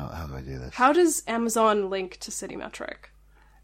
[0.00, 0.74] How, how do I do this?
[0.74, 2.96] How does Amazon link to Citymetric?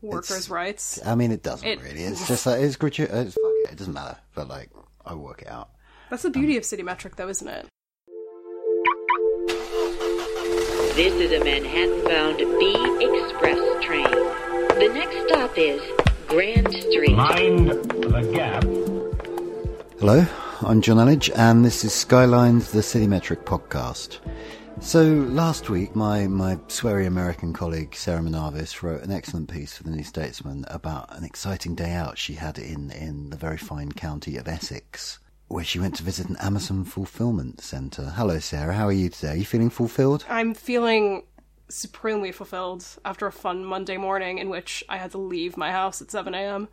[0.03, 1.01] Workers' It's- rights.
[1.07, 2.03] I mean, it doesn't It- really.
[2.05, 3.33] It's just like it's gratuitous.
[3.35, 4.19] Fuck it, it doesn't matter.
[4.35, 4.71] But like,
[5.07, 5.71] I work it out.
[6.11, 7.67] That's the beauty of Citymetric, though, isn't it?
[10.95, 12.75] This is a Manhattan-bound B
[13.23, 14.05] Express train.
[14.79, 15.81] The next stop is
[16.29, 17.17] Grand Street.
[17.17, 18.63] Mind the gap.
[19.99, 20.27] Hello,
[20.61, 24.19] I'm John Elledge, and this is Skylines, the Citymetric podcast.
[24.81, 29.83] So last week, my my sweary American colleague Sarah Manavis wrote an excellent piece for
[29.83, 33.91] the New Statesman about an exciting day out she had in in the very fine
[33.91, 35.19] county of Essex,
[35.49, 38.13] where she went to visit an Amazon fulfillment centre.
[38.17, 38.75] Hello, Sarah.
[38.75, 39.33] How are you today?
[39.33, 40.25] Are you feeling fulfilled?
[40.29, 41.25] I'm feeling
[41.69, 46.01] supremely fulfilled after a fun Monday morning in which I had to leave my house
[46.01, 46.69] at 7 a.m.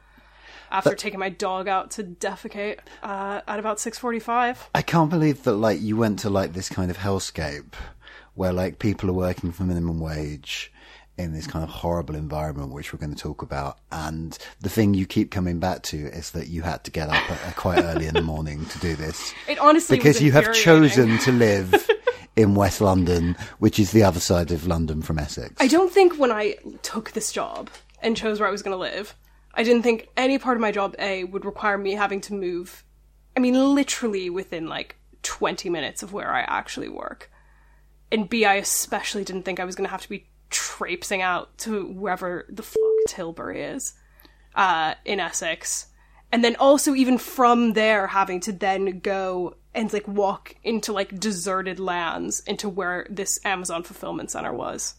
[0.70, 4.58] after taking my dog out to defecate uh, at about 6:45.
[4.76, 7.74] I can't believe that like you went to like this kind of hellscape
[8.36, 10.72] where like people are working for minimum wage
[11.18, 14.94] in this kind of horrible environment which we're going to talk about and the thing
[14.96, 18.08] you keep coming back to is that you had to get up at, quite early
[18.08, 21.88] in the morning to do this It honestly was because you have chosen to live
[22.36, 25.54] in West London which is the other side of London from Essex.
[25.60, 27.70] I don't think when I took this job
[28.02, 29.16] and chose where I was going to live,
[29.54, 32.84] I didn't think any part of my job A would require me having to move.
[33.38, 37.30] I mean, literally within like 20 minutes of where I actually work.
[38.14, 41.58] And B, I especially didn't think I was going to have to be traipsing out
[41.60, 43.94] to wherever the fuck Tilbury is
[44.56, 45.88] uh, in Essex.
[46.32, 51.20] And then also, even from there, having to then go and like walk into like
[51.20, 54.96] deserted lands into where this Amazon fulfillment center was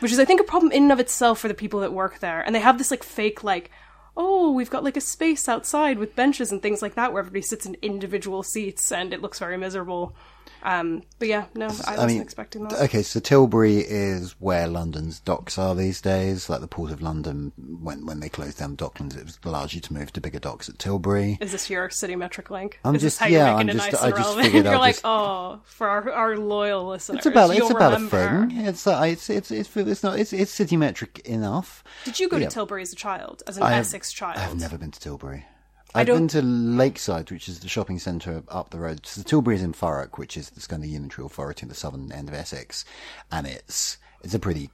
[0.00, 2.18] which is I think a problem in and of itself for the people that work
[2.18, 2.40] there.
[2.40, 3.70] And they have this like fake like,
[4.16, 7.42] oh, we've got like a space outside with benches and things like that where everybody
[7.42, 10.16] sits in individual seats and it looks very miserable.
[10.62, 12.80] Um, but yeah, no, I wasn't expecting that.
[12.80, 16.48] Okay, so Tilbury is where London's docks are these days.
[16.50, 19.92] Like the Port of London, when when they closed down Docklands, it was you to
[19.92, 21.38] move to bigger docks at Tilbury.
[21.40, 22.78] Is this your city metric link?
[22.84, 24.46] I'm is just- this how you're yeah, making I'm just- nice I and just relevant?
[24.46, 27.92] figured You're I'll like, just- oh, for our, our loyal listeners, It's about it's about
[27.94, 28.16] remember.
[28.44, 28.66] a thing.
[28.66, 31.82] It's uh, it's it's it's it's not it's it's city metric enough.
[32.04, 32.48] Did you go Yeah.
[32.48, 34.38] to Tilbury as a child, as an I have- Essex child?
[34.38, 35.46] I've never been to Tilbury.
[35.94, 39.06] I I've been to Lakeside, which is the shopping centre up the road.
[39.06, 41.74] So the Tilbury is in Thurrock, which is this kind of unitary authority in the
[41.74, 42.84] southern end of Essex,
[43.32, 44.70] and it's it's a pretty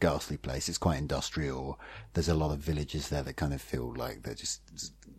[0.00, 0.68] ghastly place.
[0.68, 1.78] It's quite industrial.
[2.12, 4.60] There's a lot of villages there that kind of feel like they're just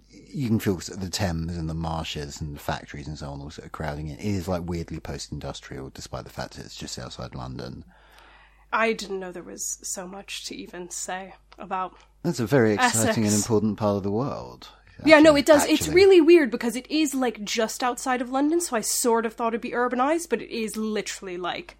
[0.10, 3.50] you can feel the Thames and the marshes and the factories and so on all
[3.50, 4.18] sort of crowding in.
[4.18, 7.84] It is like weirdly post-industrial, despite the fact that it's just outside London.
[8.72, 13.26] I didn't know there was so much to even say about That's a very exciting
[13.26, 14.12] and important part of the
[15.04, 15.66] Yeah, no, it does.
[15.66, 19.34] It's really weird because it is like just outside of London, so I sort of
[19.34, 21.78] thought it'd be urbanized, but it is literally like,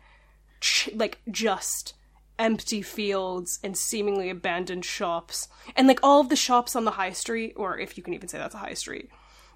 [0.60, 1.94] ch- like just
[2.38, 7.14] empty fields and seemingly abandoned shops, and like all of the shops on the high
[7.14, 9.10] street, or if you can even say that's a high street,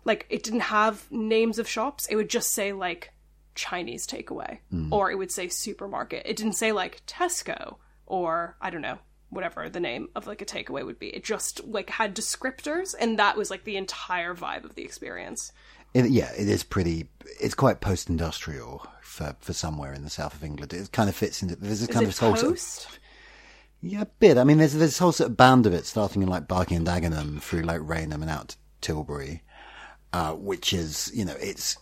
[0.06, 2.08] like it didn't have names of shops.
[2.08, 3.12] It would just say like
[3.56, 4.94] Chinese takeaway, hmm.
[4.94, 6.24] or it would say supermarket.
[6.25, 7.75] It didn't say like Tesco
[8.06, 9.00] or I don't know
[9.30, 11.08] whatever the name of like a takeaway would be.
[11.08, 15.52] It just like had descriptors, and that was like the entire vibe of the experience.
[15.94, 17.10] It, yeah, it is pretty.
[17.40, 20.74] It's quite post-industrial for for somewhere in the south of England.
[20.74, 21.56] It kind of fits into.
[21.56, 23.00] There's a kind of whole sort of,
[23.81, 24.38] yeah, a bit.
[24.38, 26.78] I mean, there's there's a whole sort of band of it starting in like Barking
[26.78, 29.42] and Dagenham through like Rainham and out to Tilbury,
[30.14, 31.78] uh, which is you know it's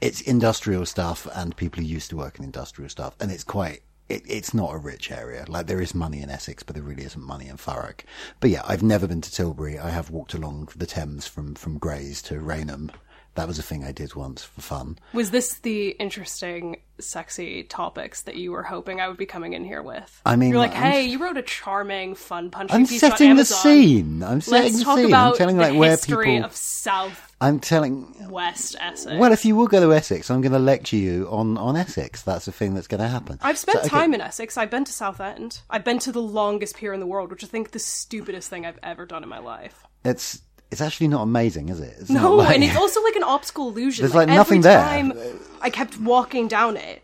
[0.00, 3.82] it's industrial stuff and people who used to work in industrial stuff, and it's quite.
[4.12, 5.46] It, it's not a rich area.
[5.48, 8.00] Like there is money in Essex, but there really isn't money in Thurrock.
[8.40, 9.78] But yeah, I've never been to Tilbury.
[9.78, 12.90] I have walked along the Thames from from Grays to Rainham
[13.34, 14.98] That was a thing I did once for fun.
[15.14, 19.64] Was this the interesting, sexy topics that you were hoping I would be coming in
[19.64, 20.20] here with?
[20.26, 23.10] I mean, you're like, I'm- hey, you wrote a charming, fun, punchy I'm piece on
[23.12, 24.22] setting the scene.
[24.22, 25.06] I'm setting Let's the talk scene.
[25.06, 26.44] about I'm telling the like where history people.
[26.44, 28.14] of South I'm telling.
[28.28, 29.18] West Essex.
[29.18, 32.22] Well, if you will go to Essex, I'm going to lecture you on, on Essex.
[32.22, 33.38] That's the thing that's going to happen.
[33.42, 34.56] I've spent So, okay, time in Essex.
[34.58, 35.62] I've been to Southend.
[35.70, 38.66] I've been to the longest pier in the world, which I think the stupidest thing
[38.66, 39.84] I've ever done in my life.
[40.04, 40.40] It's
[40.72, 41.94] it's actually not amazing, is it?
[42.00, 44.02] It's No, like- and it's also like an optical illusion.
[44.02, 44.80] There's, like, every nothing there.
[44.82, 45.12] time
[45.60, 47.02] I kept walking down it,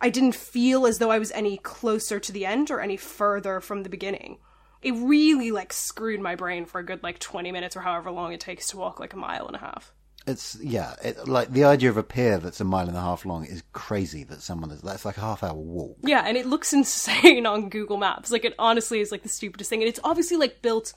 [0.00, 3.60] I didn't feel as though I was any closer to the end or any further
[3.60, 4.38] from the beginning.
[4.82, 8.34] It really like screwed my brain for a good like 20 minutes or however long
[8.34, 9.94] it takes to walk like a mile and a half.
[10.26, 13.24] It's yeah, it, like the idea of a pier that's a mile and a half
[13.24, 14.24] long is crazy.
[14.24, 15.96] That someone is that's like a half hour walk.
[16.02, 18.30] Yeah, and it looks insane on Google Maps.
[18.30, 19.80] Like it honestly is like the stupidest thing.
[19.80, 20.92] And it's obviously like built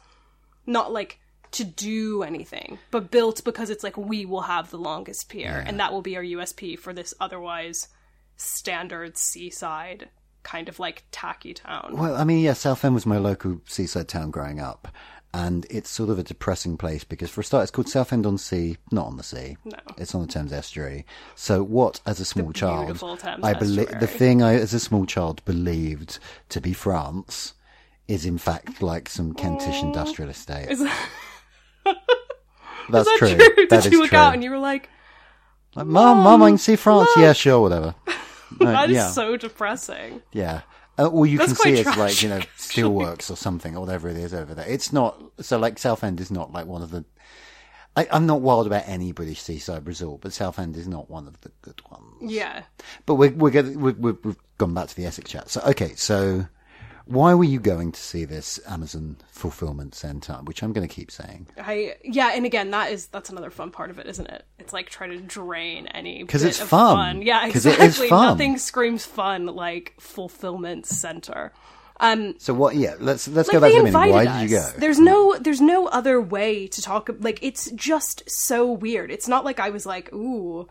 [0.66, 1.20] not like
[1.52, 5.80] to do anything, but built because it's like we will have the longest pier and
[5.80, 7.88] that will be our USP for this otherwise
[8.36, 10.10] standard seaside
[10.44, 11.96] kind of like tacky town.
[11.98, 14.88] Well, I mean, yeah, Southend was my local seaside town growing up,
[15.34, 18.38] and it's sort of a depressing place because, for a start, it's called Southend on
[18.38, 19.58] Sea, not on the sea.
[19.66, 19.78] No.
[19.98, 21.06] it's on the Thames estuary.
[21.36, 22.98] So, what, as a small child,
[23.44, 27.54] I believe the thing I, as a small child, believed to be France
[28.08, 29.84] is in fact like some Kentish mm.
[29.84, 30.70] industrial estate.
[32.90, 33.36] That's that true.
[33.36, 33.68] true?
[33.70, 34.18] That Did you look true.
[34.18, 34.90] out and you were like,
[35.76, 37.10] Like, Mom, Mom, I can see France.
[37.18, 37.96] Yeah, sure, whatever.
[38.62, 39.10] No, that is yeah.
[39.10, 40.22] so depressing.
[40.32, 40.62] Yeah.
[40.98, 43.82] Uh, all you That's can see quite is like, you know, steelworks or something or
[43.82, 44.66] whatever it is over there.
[44.66, 47.04] It's not, so like Southend is not like one of the,
[47.98, 51.40] I, I'm not wild about any British seaside resort, but Southend is not one of
[51.42, 52.32] the good ones.
[52.32, 52.64] Yeah.
[53.06, 55.50] But we're, we're, getting, we're, we're, we've gone back to the Essex chat.
[55.50, 56.48] So, okay, so
[57.08, 61.12] why were you going to see this Amazon fulfillment center, which I'm going to keep
[61.12, 61.48] saying?
[61.58, 64.46] I yeah, and again, that is that's another fun part of it, isn't it?
[64.60, 67.22] It's like trying to drain any because it's of fun.
[67.22, 67.86] Yeah, exactly.
[67.86, 68.28] is fun.
[68.28, 71.54] Nothing screams fun like fulfillment center.
[72.00, 74.74] Um, So what, yeah, let's, let's like go back to the Why did you us.
[74.74, 74.80] go?
[74.80, 77.10] There's no there's no other way to talk.
[77.20, 79.10] Like it's just so weird.
[79.12, 80.68] It's not like I was like, ooh.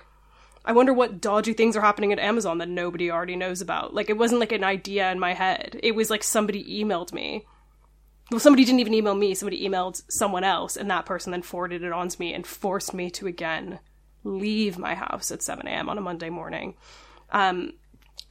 [0.67, 3.95] I wonder what dodgy things are happening at Amazon that nobody already knows about.
[3.95, 5.79] Like, it wasn't like an idea in my head.
[5.83, 7.47] It was like somebody emailed me.
[8.33, 9.35] Well, somebody didn't even email me.
[9.35, 12.93] Somebody emailed someone else, and that person then forwarded it on to me and forced
[12.93, 13.79] me to again
[14.25, 15.89] leave my house at 7 a.m.
[15.89, 16.75] on a Monday morning.
[17.31, 17.75] Um,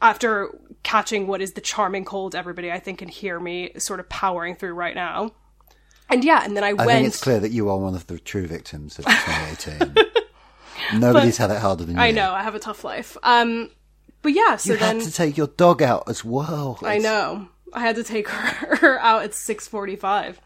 [0.02, 0.50] after
[0.84, 4.56] catching what is the charming cold everybody I think can hear me sort of powering
[4.56, 5.32] through right now.
[6.10, 6.90] And yeah, and then I, I went.
[6.90, 9.96] think it's clear that you are one of the true victims of 2018.
[10.94, 12.02] Nobody's had it harder than you.
[12.02, 13.18] I know I have a tough life.
[13.24, 13.70] Um,
[14.22, 16.80] but yeah, so You then had to take your dog out as well.
[16.84, 20.40] I know I had to take her out at six forty-five,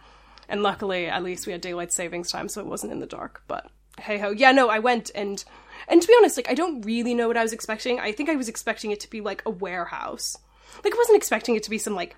[0.48, 3.44] and luckily, at least we had daylight savings time, so it wasn't in the dark.
[3.48, 3.70] But
[4.00, 5.44] hey ho, yeah, no, I went and
[5.88, 8.00] and to be honest, like I don't really know what I was expecting.
[8.00, 10.38] I think I was expecting it to be like a warehouse.
[10.84, 12.16] Like I wasn't expecting it to be some like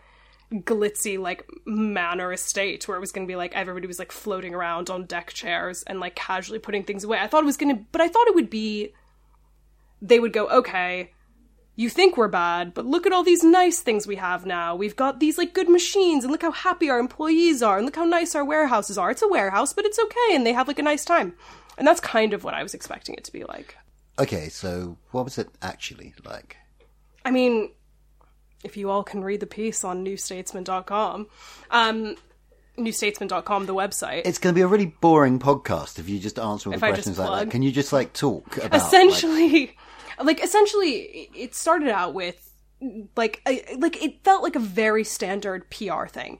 [0.51, 4.53] glitzy like manor estate where it was going to be like everybody was like floating
[4.53, 7.19] around on deck chairs and like casually putting things away.
[7.19, 8.93] I thought it was going to but I thought it would be
[10.01, 11.11] they would go, "Okay,
[11.75, 14.75] you think we're bad, but look at all these nice things we have now.
[14.75, 17.95] We've got these like good machines and look how happy our employees are and look
[17.95, 19.11] how nice our warehouses are.
[19.11, 21.33] It's a warehouse, but it's okay and they have like a nice time."
[21.77, 23.77] And that's kind of what I was expecting it to be like.
[24.19, 26.57] Okay, so what was it actually like?
[27.23, 27.71] I mean,
[28.63, 31.27] if you all can read the piece on newstatesman.com,
[31.71, 32.15] um,
[32.77, 34.21] newstatesman.com, the website.
[34.25, 36.85] It's going to be a really boring podcast if you just answer all If the
[36.85, 37.51] I just questions like that.
[37.51, 39.75] Can you just like talk about essentially
[40.21, 42.47] like, essentially it started out with
[43.15, 46.39] like I, like it felt like a very standard PR thing.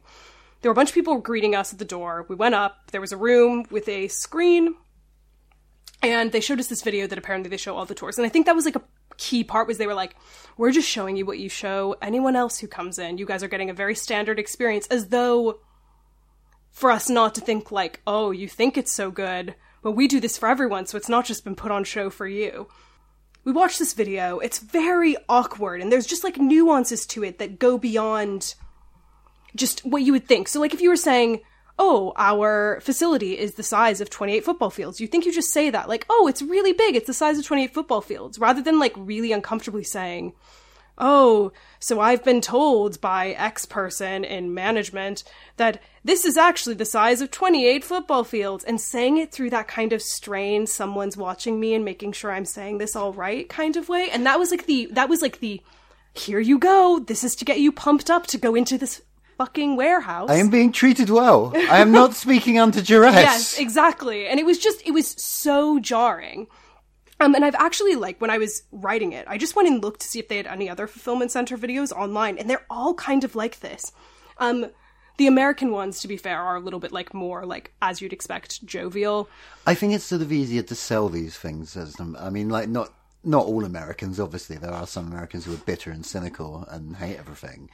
[0.62, 2.26] There were a bunch of people greeting us at the door.
[2.30, 2.92] We went up.
[2.92, 4.76] There was a room with a screen,
[6.04, 8.18] and they showed us this video that apparently they show all the tours.
[8.18, 8.82] And I think that was like a
[9.22, 10.16] key part was they were like,
[10.58, 13.18] "We're just showing you what you show anyone else who comes in.
[13.18, 15.60] You guys are getting a very standard experience, as though."
[16.72, 20.20] for us not to think like, oh, you think it's so good, but we do
[20.20, 22.68] this for everyone, so it's not just been put on show for you.
[23.44, 27.60] We watched this video, it's very awkward, and there's just like nuances to it that
[27.60, 28.56] go beyond
[29.56, 30.48] just what you would think.
[30.48, 31.42] So, like, if you were saying,
[31.84, 35.72] oh, our facility is the size of 28 football fields, you think you just say
[35.72, 38.78] that, like, oh, it's really big, it's the size of 28 football fields, rather than
[38.78, 40.32] like really uncomfortably saying,
[41.00, 45.24] oh, so I've been told by X person in management
[45.58, 49.68] that this is actually the size of 28 football fields, and saying it through that
[49.68, 53.76] kind of strain, someone's watching me and making sure I'm saying this all right kind
[53.76, 54.12] of way.
[54.12, 55.60] And that was like the, that was like the,
[56.14, 59.02] here you go, this is to get you pumped up to go into this
[59.42, 60.30] fucking warehouse.
[60.30, 61.52] I am being treated well.
[61.56, 63.16] I am not speaking under duress.
[63.16, 64.28] Yes, exactly.
[64.28, 66.46] And it was just, it was so jarring.
[67.20, 70.02] Um, and I've actually like when I was writing it, I just went and looked
[70.02, 73.24] to see if they had any other fulfillment center videos online, and they're all kind
[73.24, 73.92] of like this.
[74.38, 74.68] Um,
[75.18, 78.14] the American ones, to be fair, are a little bit like more like as you'd
[78.14, 79.28] expect, jovial.
[79.68, 82.16] I think it's sort of easier to sell these things as them.
[82.20, 82.92] I mean, like not
[83.24, 84.20] not all Americans.
[84.20, 87.70] Obviously, there are some Americans who are bitter and cynical and hate everything.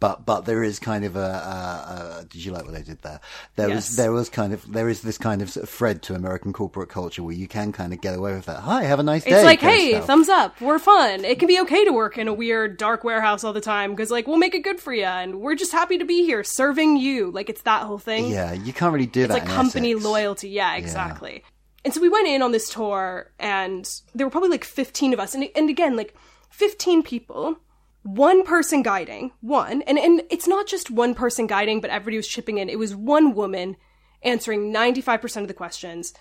[0.00, 3.00] But but there is kind of a, a, a did you like what they did
[3.02, 3.20] there?
[3.56, 3.88] There Yes.
[3.88, 6.52] was there was kind of there is this kind of, sort of thread to American
[6.52, 8.60] corporate culture where you can kind of get away with that.
[8.60, 9.30] Hi, have a nice day.
[9.30, 10.06] It's like, hey, stuff.
[10.06, 11.24] thumbs up, we're fun.
[11.24, 14.10] It can be okay to work in a weird, dark warehouse all the time because,
[14.10, 16.96] like, we'll make it good for you, and we're just happy to be here serving
[16.96, 17.30] you.
[17.30, 18.26] Like, it's that whole thing.
[18.30, 19.38] Yeah, you can't really do it's that.
[19.38, 20.04] It's like company Essex.
[20.04, 20.48] loyalty.
[20.50, 21.44] Yeah, exactly.
[21.84, 25.20] And so we went in on this tour, and there were probably like 15 of
[25.20, 25.34] us.
[25.34, 26.14] And, and again, like
[26.50, 27.58] 15 people,
[28.04, 29.82] one person guiding, one.
[29.82, 32.68] And, and it's not just one person guiding, but everybody was chipping in.
[32.68, 33.76] It was one woman
[34.22, 36.12] answering 95% of the questions,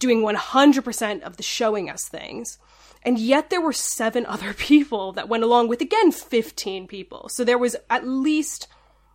[0.00, 2.58] doing 100% of the showing us things.
[3.04, 7.28] And yet there were seven other people that went along with, again, 15 people.
[7.28, 8.66] So there was at least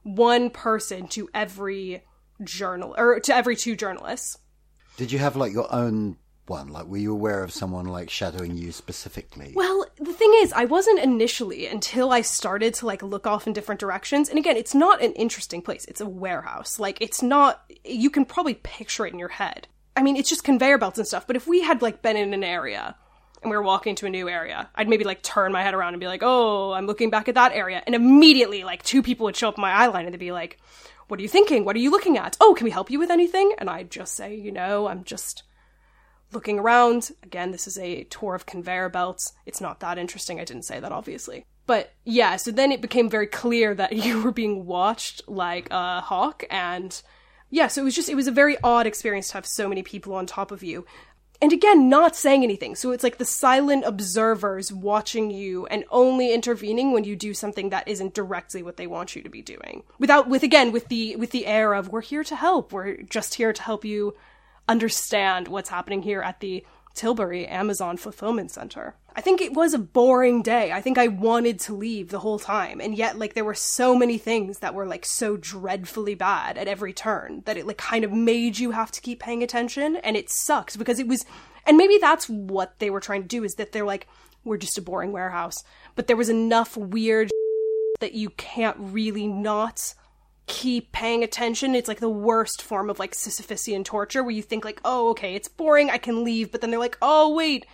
[0.04, 2.04] one person to every
[2.42, 4.38] journal, or to every two journalists.
[4.96, 6.18] Did you have like your own
[6.50, 6.70] one?
[6.70, 9.54] Like, were you aware of someone like shadowing you specifically?
[9.56, 13.54] Well, the thing is, I wasn't initially until I started to like look off in
[13.54, 14.30] different directions.
[14.30, 15.86] And again, it's not an interesting place.
[15.86, 16.80] It's a warehouse.
[16.80, 19.68] Like it's not you can probably picture it in your head.
[19.96, 22.34] I mean, it's just conveyor belts and stuff, but if we had like been in
[22.34, 22.96] an area
[23.42, 25.94] and we were walking to a new area, I'd maybe like turn my head around
[25.94, 29.26] and be like, "Oh, I'm looking back at that area." And immediately like two people
[29.26, 30.60] would show up in my eye line and they'd be like,
[31.08, 31.64] "What are you thinking?
[31.64, 32.38] What are you looking at?
[32.42, 35.44] Oh, can we help you with anything?" And I'd just say, "You know, I'm just
[36.34, 37.12] looking around.
[37.24, 39.34] Again, this is a tour of conveyor belts.
[39.46, 40.40] It's not that interesting.
[40.40, 41.46] I didn't say that, obviously.
[41.66, 46.02] But yeah, so then it became very clear that you were being watched like a
[46.02, 46.44] hawk.
[46.50, 47.02] And
[47.50, 49.84] yeah, so it was just, it was a very odd experience to have so many
[49.84, 50.86] people on top of you.
[51.42, 52.74] And again, not saying anything.
[52.74, 57.70] So it's like the silent observers watching you and only intervening when you do something
[57.70, 59.84] that isn't directly what they want you to be doing.
[60.00, 62.72] Without, with again, with the, with the air of, we're here to help.
[62.72, 64.16] We're just here to help you
[64.68, 68.96] understand what's happening here at the Tilbury Amazon Fulfillment Center.
[69.16, 70.72] I think it was a boring day.
[70.72, 72.80] I think I wanted to leave the whole time.
[72.82, 76.68] And yet, like, there were so many things that were, like, so dreadfully bad at
[76.68, 79.98] every turn that it, like, kind of made you have to keep paying attention.
[79.98, 81.26] And it sucks because it was,
[81.66, 84.08] and maybe that's what they were trying to do is that they're like,
[84.44, 85.64] we're just a boring warehouse.
[85.96, 87.30] But there was enough weird
[88.00, 89.94] that you can't really not
[90.48, 91.76] keep paying attention.
[91.76, 95.36] It's like the worst form of like Sisyphusian torture where you think like, oh, okay,
[95.36, 97.66] it's boring, I can leave, but then they're like, oh, wait,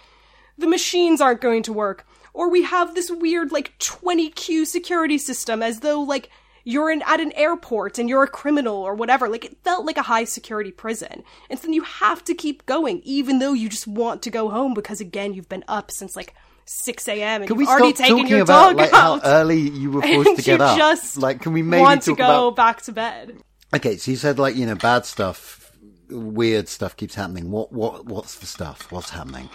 [0.58, 2.06] the machines aren't going to work.
[2.34, 6.30] Or we have this weird like 20Q security system as though like
[6.64, 9.28] you're in, at an airport and you're a criminal or whatever.
[9.28, 11.24] Like it felt like a high security prison.
[11.50, 14.50] And so then you have to keep going even though you just want to go
[14.50, 16.36] home because again, you've been up since like
[16.72, 17.42] 6 a.m.
[17.42, 19.24] and Can you've we already stop taken your about dog like out.
[19.24, 20.78] how early you were forced to get up?
[20.78, 22.56] just like, can we maybe want to go about?
[22.56, 23.38] back to bed.
[23.76, 25.72] Okay, so you said like you know bad stuff,
[26.10, 27.50] weird stuff keeps happening.
[27.50, 28.92] What what what's the stuff?
[28.92, 29.50] What's happening?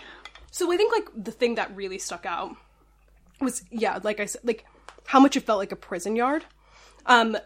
[0.50, 2.56] So I think like the thing that really stuck out
[3.40, 4.64] was yeah, like I said, like
[5.06, 6.44] how much it felt like a prison yard.
[7.06, 7.36] Um,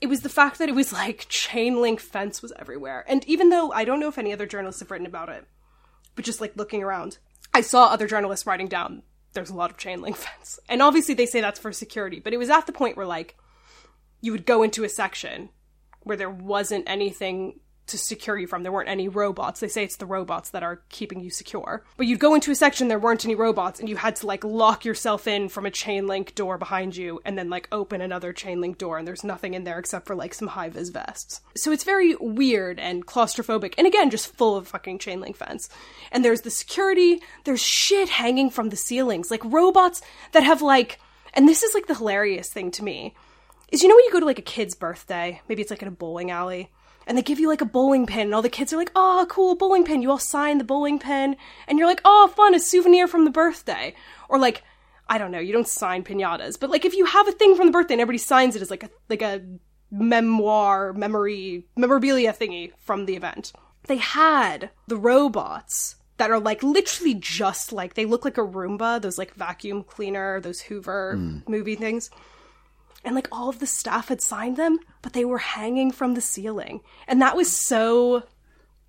[0.00, 3.50] it was the fact that it was like chain link fence was everywhere, and even
[3.50, 5.44] though I don't know if any other journalists have written about it,
[6.16, 7.18] but just like looking around,
[7.56, 11.14] I saw other journalists writing down there's a lot of chain link fence, and obviously
[11.14, 13.34] they say that's for security, but it was at the point where like
[14.20, 15.48] you would go into a section
[16.02, 18.62] where there wasn't anything to secure you from.
[18.62, 19.60] There weren't any robots.
[19.60, 21.84] They say it's the robots that are keeping you secure.
[21.96, 24.44] But you'd go into a section, there weren't any robots, and you had to like
[24.44, 28.32] lock yourself in from a chain link door behind you and then like open another
[28.32, 31.40] chain link door, and there's nothing in there except for like some high vis vests.
[31.56, 35.68] So it's very weird and claustrophobic, and again, just full of fucking chain link fence.
[36.12, 40.02] And there's the security, there's shit hanging from the ceilings, like robots
[40.32, 40.98] that have like,
[41.34, 43.14] and this is like the hilarious thing to me
[43.70, 45.88] is you know when you go to like a kid's birthday, maybe it's like in
[45.88, 46.70] a bowling alley,
[47.06, 49.26] and they give you like a bowling pin, and all the kids are like, oh,
[49.28, 50.02] cool, bowling pin.
[50.02, 51.36] You all sign the bowling pin,
[51.68, 53.94] and you're like, oh, fun, a souvenir from the birthday.
[54.28, 54.62] Or like,
[55.08, 57.66] I don't know, you don't sign pinatas, but like if you have a thing from
[57.66, 59.40] the birthday and everybody signs it as like a, like a
[59.90, 63.52] memoir, memory, memorabilia thingy from the event.
[63.86, 69.00] They had the robots that are like literally just like, they look like a Roomba,
[69.00, 71.48] those like vacuum cleaner, those Hoover mm.
[71.48, 72.10] movie things
[73.06, 76.20] and like all of the staff had signed them, but they were hanging from the
[76.20, 76.80] ceiling.
[77.06, 78.24] And that was so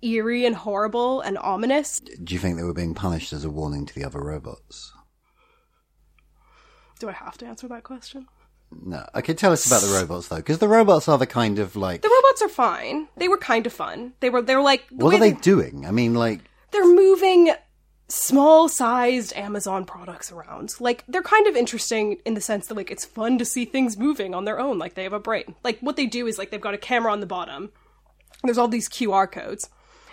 [0.02, 2.00] eerie and horrible and ominous.
[2.00, 4.92] Do you think they were being punished as a warning to the other robots?
[6.98, 8.26] Do I have to answer that question?
[8.70, 9.06] No.
[9.14, 12.02] Okay, tell us about the robots though, because the robots are the kind of like.
[12.02, 13.08] The robots are fine.
[13.16, 14.14] They were kind of fun.
[14.20, 15.86] They were they were like the What are they doing?
[15.86, 16.40] I mean, like,
[16.72, 17.52] they're moving
[18.08, 20.74] small sized Amazon products around.
[20.80, 23.98] Like they're kind of interesting in the sense that like it's fun to see things
[23.98, 25.54] moving on their own, like they have a brain.
[25.62, 27.70] Like what they do is like they've got a camera on the bottom.
[28.42, 29.68] There's all these QR codes.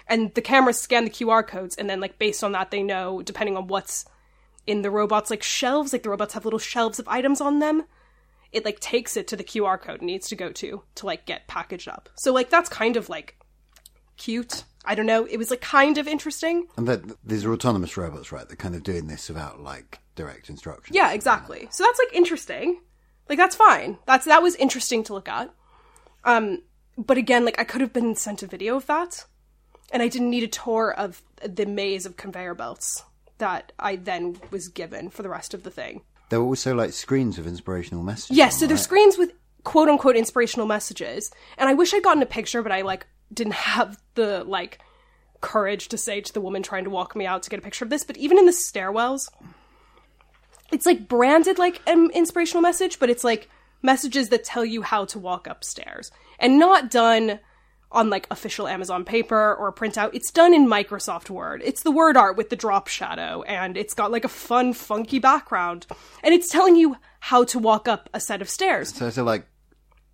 [0.07, 3.21] And the cameras scan the QR codes and then like based on that they know
[3.21, 4.05] depending on what's
[4.67, 7.85] in the robots like shelves, like the robots have little shelves of items on them.
[8.51, 11.25] It like takes it to the QR code it needs to go to to like
[11.25, 12.09] get packaged up.
[12.15, 13.37] So like that's kind of like
[14.17, 14.63] cute.
[14.87, 15.25] I don't know.
[15.25, 16.67] It was like kind of interesting.
[16.77, 18.47] And that these are autonomous robots, right?
[18.47, 20.95] They're kind of doing this without like direct instructions.
[20.95, 21.67] Yeah, exactly.
[21.71, 22.81] So that's like interesting.
[23.29, 23.97] Like that's fine.
[24.05, 25.53] That's that was interesting to look at.
[26.23, 26.61] Um,
[26.97, 29.25] but again, like I could have been sent a video of that,
[29.91, 33.03] and I didn't need a tour of the maze of conveyor belts
[33.37, 36.01] that I then was given for the rest of the thing.
[36.29, 38.37] There were also like screens of inspirational messages.
[38.37, 38.85] Yes, on, so there's right?
[38.85, 39.31] screens with
[39.63, 43.53] quote unquote inspirational messages, and I wish I'd gotten a picture, but I like didn't
[43.53, 44.79] have the like
[45.41, 47.85] courage to say to the woman trying to walk me out to get a picture
[47.85, 48.03] of this.
[48.03, 49.29] But even in the stairwells,
[50.71, 53.49] it's like branded like an inspirational message, but it's like
[53.81, 57.39] messages that tell you how to walk upstairs, and not done
[57.91, 60.09] on like official Amazon paper or a printout.
[60.13, 61.61] It's done in Microsoft Word.
[61.63, 65.19] It's the word art with the drop shadow and it's got like a fun, funky
[65.19, 65.85] background.
[66.23, 68.93] And it's telling you how to walk up a set of stairs.
[68.93, 69.47] So, so like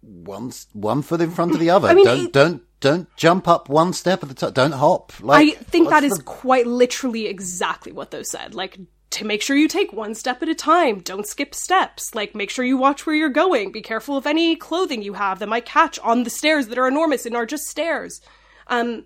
[0.02, 1.88] one one foot in front of the other.
[1.88, 4.52] I mean, don't it- don't don't jump up one step at the time.
[4.54, 5.14] Don't hop.
[5.22, 8.54] Like I think that is the- quite literally exactly what those said.
[8.54, 8.78] Like,
[9.12, 11.00] to make sure you take one step at a time.
[11.00, 12.16] Don't skip steps.
[12.16, 13.72] Like, make sure you watch where you're going.
[13.72, 16.88] Be careful of any clothing you have that might catch on the stairs that are
[16.88, 18.22] enormous and are just stairs.
[18.68, 19.06] Um,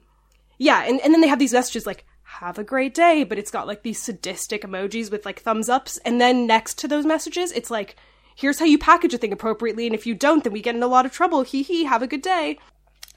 [0.60, 3.50] yeah, and, and then they have these messages like, have a great day, but it's
[3.50, 5.98] got like these sadistic emojis with like thumbs ups.
[6.06, 7.96] And then next to those messages, it's like,
[8.36, 9.86] here's how you package a thing appropriately.
[9.88, 11.42] And if you don't, then we get in a lot of trouble.
[11.42, 12.60] Hee hee, have a good day.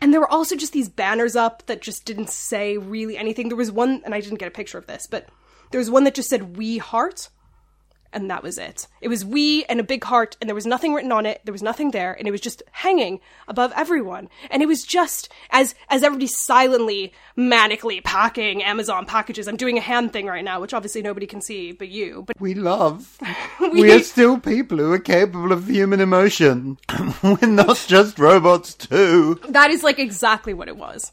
[0.00, 3.49] And there were also just these banners up that just didn't say really anything.
[3.49, 5.28] There was one, and I didn't get a picture of this, but
[5.71, 7.31] there was one that just said "We Heart,"
[8.12, 8.87] and that was it.
[9.00, 11.41] It was "We" and a big heart, and there was nothing written on it.
[11.45, 14.29] There was nothing there, and it was just hanging above everyone.
[14.51, 19.47] And it was just as as everybody's silently, manically packing Amazon packages.
[19.49, 22.25] I'm doing a hand thing right now, which obviously nobody can see but you.
[22.27, 23.18] But we love.
[23.61, 26.79] We- we are still people who are capable of human emotion.
[27.23, 29.40] We're not just robots too.
[29.49, 31.12] that is like exactly what it was.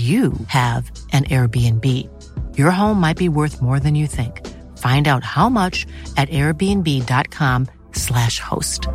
[0.00, 1.86] you have an Airbnb.
[2.56, 4.46] Your home might be worth more than you think.
[4.78, 5.84] Find out how much
[6.16, 8.86] at airbnb.com/slash host.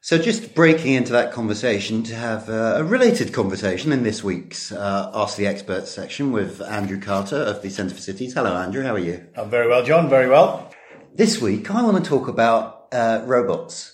[0.00, 4.70] So, just breaking into that conversation to have uh, a related conversation in this week's
[4.70, 8.34] uh, Ask the Experts section with Andrew Carter of the Centre for Cities.
[8.34, 8.82] Hello, Andrew.
[8.82, 9.26] How are you?
[9.34, 10.10] I'm very well, John.
[10.10, 10.70] Very well.
[11.14, 13.93] This week, I want to talk about uh, robots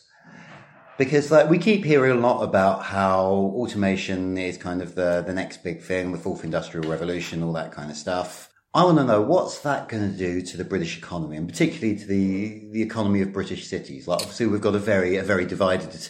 [1.01, 3.25] because, like, we keep hearing a lot about how
[3.57, 7.73] automation is kind of the the next big thing, the fourth industrial revolution, all that
[7.73, 8.51] kind of stuff.
[8.75, 11.99] I want to know what's that going to do to the British economy, and particularly
[11.99, 14.07] to the the economy of British cities.
[14.07, 16.09] Like, obviously, we've got a very a very divided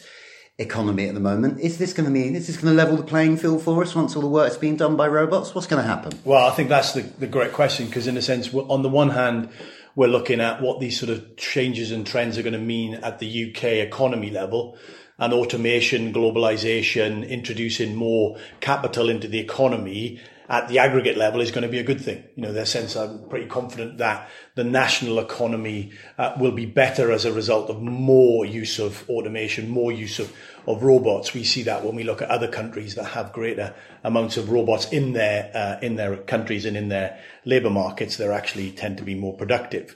[0.59, 1.61] economy at the moment.
[1.61, 3.95] Is this going to mean is this going to level the playing field for us
[3.95, 5.55] once all the work's being done by robots?
[5.55, 6.19] What's going to happen?
[6.25, 9.11] Well, I think that's the, the great question because, in a sense, on the one
[9.11, 9.51] hand,
[9.95, 13.19] we're looking at what these sort of changes and trends are going to mean at
[13.19, 14.79] the UK economy level.
[15.19, 20.19] And automation, globalization, introducing more capital into the economy
[20.51, 22.25] at the aggregate level is going to be a good thing.
[22.35, 27.13] You know, their sense I'm pretty confident that the national economy uh, will be better
[27.13, 30.33] as a result of more use of automation, more use of,
[30.67, 31.33] of robots.
[31.35, 34.91] We see that when we look at other countries that have greater amounts of robots
[34.91, 39.05] in their uh, in their countries and in their labour markets, they actually tend to
[39.05, 39.95] be more productive.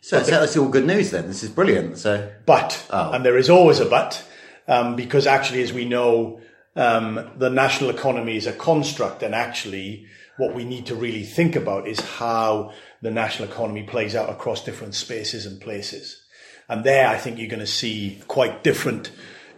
[0.00, 1.28] So, so that's all good news then.
[1.28, 1.96] This is brilliant.
[1.98, 3.12] So, but Oh.
[3.12, 4.20] and there is always a but
[4.66, 6.40] um, because actually, as we know,
[6.76, 10.06] um, the national economy is a construct, and actually,
[10.36, 14.64] what we need to really think about is how the national economy plays out across
[14.64, 16.22] different spaces and places.
[16.68, 19.10] And there, I think you're going to see quite different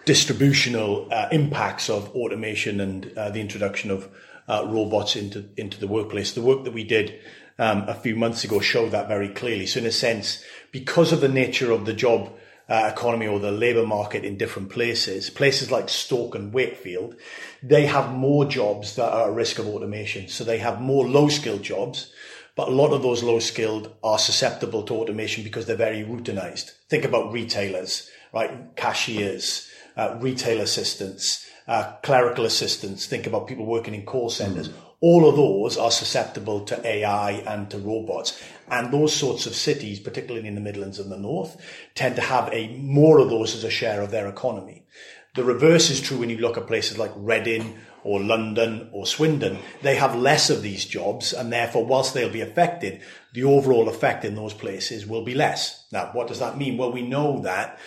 [0.04, 4.08] distributional uh, impacts of automation and uh, the introduction of
[4.48, 6.32] uh, robots into into the workplace.
[6.32, 7.18] The work that we did
[7.58, 9.66] um, a few months ago showed that very clearly.
[9.66, 12.32] So, in a sense, because of the nature of the job
[12.68, 17.16] uh, economy or the labour market in different places, places like Stoke and Wakefield,
[17.62, 20.28] they have more jobs that are at risk of automation.
[20.28, 22.12] So they have more low skilled jobs,
[22.56, 26.70] but a lot of those low skilled are susceptible to automation because they're very routinized.
[26.88, 28.74] Think about retailers, right?
[28.76, 33.06] Cashiers, uh, retail assistants, uh, clerical assistants.
[33.06, 34.70] Think about people working in call centers.
[35.06, 38.42] All of those are susceptible to AI and to robots.
[38.70, 41.60] And those sorts of cities, particularly in the Midlands and the North,
[41.94, 44.86] tend to have a more of those as a share of their economy.
[45.34, 49.58] The reverse is true when you look at places like Reading or London or Swindon.
[49.82, 53.02] They have less of these jobs and therefore whilst they'll be affected,
[53.34, 55.84] the overall effect in those places will be less.
[55.92, 56.78] Now, what does that mean?
[56.78, 57.78] Well, we know that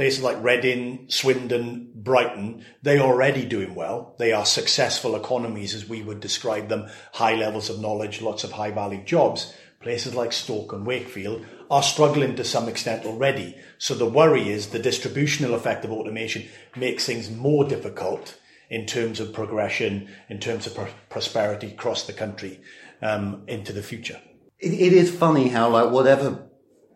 [0.00, 4.14] places like Reading, Swindon, Brighton, they're already doing well.
[4.18, 8.52] They are successful economies as we would describe them, high levels of knowledge, lots of
[8.52, 9.52] high value jobs.
[9.78, 13.58] Places like Stoke and Wakefield are struggling to some extent already.
[13.76, 18.38] So the worry is the distributional effect of automation makes things more difficult
[18.70, 22.62] in terms of progression, in terms of pr- prosperity across the country
[23.02, 24.18] um, into the future.
[24.58, 26.49] It, it is funny how, like, whatever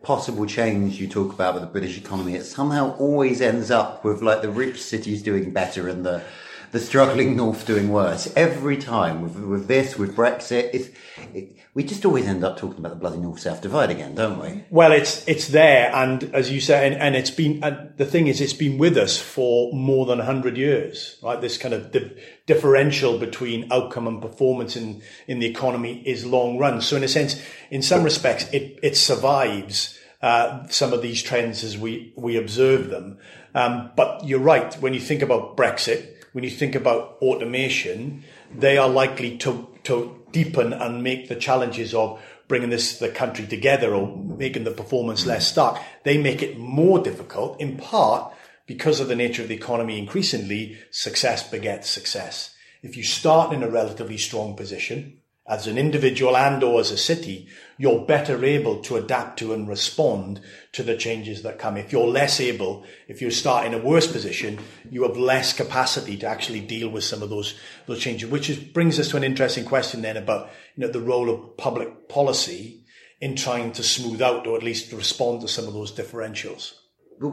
[0.05, 4.21] possible change you talk about with the British economy, it somehow always ends up with
[4.21, 6.23] like the rich cities doing better and the
[6.71, 9.21] the struggling north doing worse every time.
[9.21, 13.17] With with this, with Brexit, it, we just always end up talking about the bloody
[13.17, 14.63] north south divide again, don't we?
[14.69, 17.63] Well, it's it's there, and as you say, and, and it's been.
[17.63, 21.39] And the thing is, it's been with us for more than hundred years, right?
[21.39, 26.57] This kind of di- differential between outcome and performance in in the economy is long
[26.57, 26.81] run.
[26.81, 31.63] So, in a sense, in some respects, it it survives uh, some of these trends
[31.63, 33.19] as we we observe them.
[33.53, 38.21] Um, but you're right when you think about Brexit, when you think about automation,
[38.53, 43.47] they are likely to to deepen and make the challenges of bringing this the country
[43.47, 45.29] together or making the performance hmm.
[45.29, 45.79] less stark.
[46.03, 48.33] They make it more difficult, in part
[48.67, 49.97] because of the nature of the economy.
[49.97, 52.53] Increasingly, success begets success.
[52.83, 56.97] If you start in a relatively strong position as an individual and or as a
[56.97, 60.39] city, you're better able to adapt to and respond
[60.71, 61.77] to the changes that come.
[61.77, 64.59] If you're less able, if you start in a worse position,
[64.89, 68.57] you have less capacity to actually deal with some of those, those changes, which is,
[68.57, 72.83] brings us to an interesting question then about, you know, the role of public policy
[73.19, 76.73] in trying to smooth out or at least respond to some of those differentials.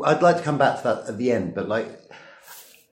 [0.04, 1.88] I'd like to come back to that at the end, but like,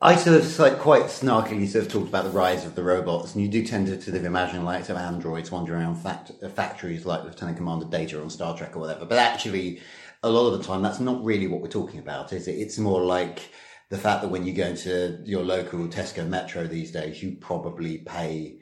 [0.03, 3.35] I sort of like quite snarkily sort of talked about the rise of the robots,
[3.35, 6.49] and you do tend to sort of imagine like some androids wandering around fact- uh,
[6.49, 9.05] factories like Lieutenant Commander Data on Star Trek or whatever.
[9.05, 9.83] But actually,
[10.23, 12.53] a lot of the time, that's not really what we're talking about, is it?
[12.53, 13.53] It's more like
[13.91, 17.99] the fact that when you go into your local Tesco Metro these days, you probably
[17.99, 18.59] pay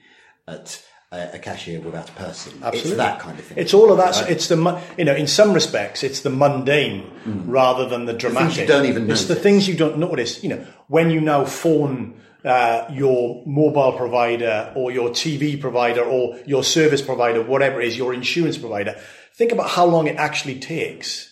[0.48, 2.60] at a, a cashier without a person.
[2.72, 3.58] It's that kind of thing.
[3.58, 4.14] It's all of that.
[4.14, 4.30] right?
[4.30, 7.10] It's the you know, in some respects, it's the mundane
[7.46, 8.58] rather than the dramatic.
[8.58, 8.60] Mm.
[8.60, 10.42] you don't even It's the things you don't notice.
[10.42, 16.38] You know, when you now phone uh, your mobile provider or your TV provider or
[16.46, 18.96] your service provider, whatever it is, your insurance provider,
[19.34, 21.27] think about how long it actually takes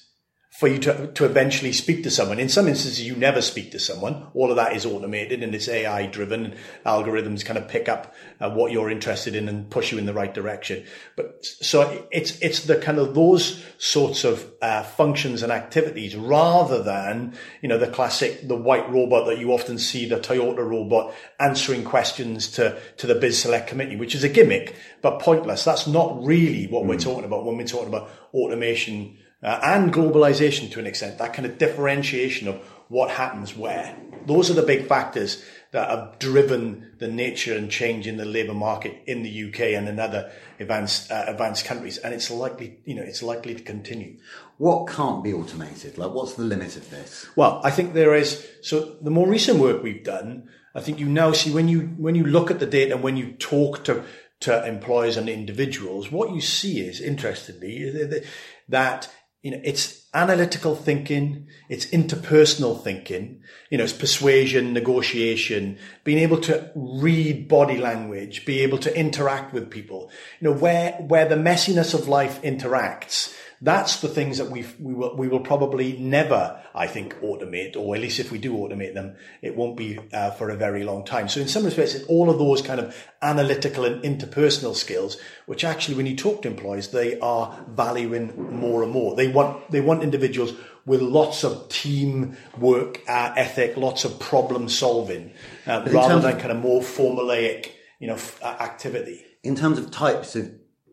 [0.56, 2.38] for you to, to eventually speak to someone.
[2.38, 4.26] In some instances, you never speak to someone.
[4.32, 6.54] All of that is automated and it's AI driven.
[6.86, 10.14] Algorithms kind of pick up uh, what you're interested in and push you in the
[10.14, 10.82] right direction.
[11.14, 16.82] But so it's, it's the kind of those sorts of uh, functions and activities rather
[16.82, 21.12] than, you know, the classic, the white robot that you often see, the Toyota robot
[21.38, 25.64] answering questions to, to the Biz Select Committee, which is a gimmick, but pointless.
[25.64, 30.70] That's not really what we're talking about when we're talking about automation uh, and globalization
[30.72, 32.56] to an extent, that kind of differentiation of
[32.88, 33.96] what happens where.
[34.26, 38.54] Those are the big factors that have driven the nature and change in the labour
[38.54, 42.94] market in the UK and in other advanced uh, advanced countries, and it's likely, you
[42.94, 44.16] know, it's likely to continue.
[44.58, 45.96] What can't be automated?
[45.96, 47.26] Like, what's the limit of this?
[47.36, 48.44] Well, I think there is.
[48.62, 52.16] So the more recent work we've done, I think you now see when you when
[52.16, 54.02] you look at the data and when you talk to
[54.40, 58.22] to employers and individuals, what you see is interestingly
[58.68, 59.08] that
[59.42, 66.40] you know it's analytical thinking, it's interpersonal thinking, you know, it's persuasion, negotiation, being able
[66.40, 71.36] to read body language, be able to interact with people, you know, where where the
[71.36, 76.60] messiness of life interacts that's the things that we we will we will probably never,
[76.74, 80.32] I think, automate, or at least if we do automate them, it won't be uh,
[80.32, 81.28] for a very long time.
[81.28, 85.64] So in some respects, it's all of those kind of analytical and interpersonal skills, which
[85.64, 89.16] actually, when you talk to employees, they are valuing more and more.
[89.16, 90.54] They want they want individuals
[90.86, 95.32] with lots of team work uh, ethic, lots of problem solving,
[95.66, 99.24] uh, rather than kind of more formulaic, you know, f- activity.
[99.42, 100.50] In terms of types of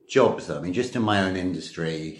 [0.10, 2.20] jobs, though, I mean, just in my own industry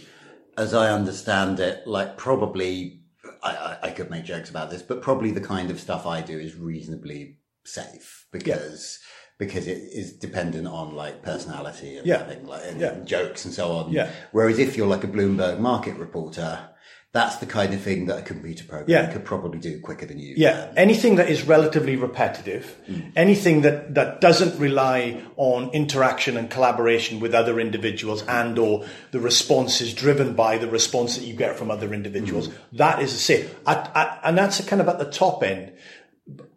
[0.58, 3.02] as I understand it, like probably
[3.42, 6.38] I, I, could make jokes about this, but probably the kind of stuff I do
[6.38, 9.48] is reasonably safe because yeah.
[9.48, 12.26] because it is dependent on like personality and yeah.
[12.44, 13.00] like and yeah.
[13.04, 13.92] jokes and so on.
[13.92, 14.12] Yeah.
[14.32, 16.70] Whereas if you're like a Bloomberg market reporter,
[17.14, 19.14] that's the kind of thing that a computer program yeah.
[19.14, 20.34] could probably do quicker than you.
[20.36, 20.78] Yeah, can.
[20.80, 23.12] anything that is relatively repetitive, mm.
[23.16, 29.20] anything that, that doesn't rely on interaction and collaboration with other individuals and or the
[29.20, 32.54] response is driven by the response that you get from other individuals, mm.
[32.74, 33.56] that is a safe.
[33.68, 35.72] At, at, and that's kind of at the top end.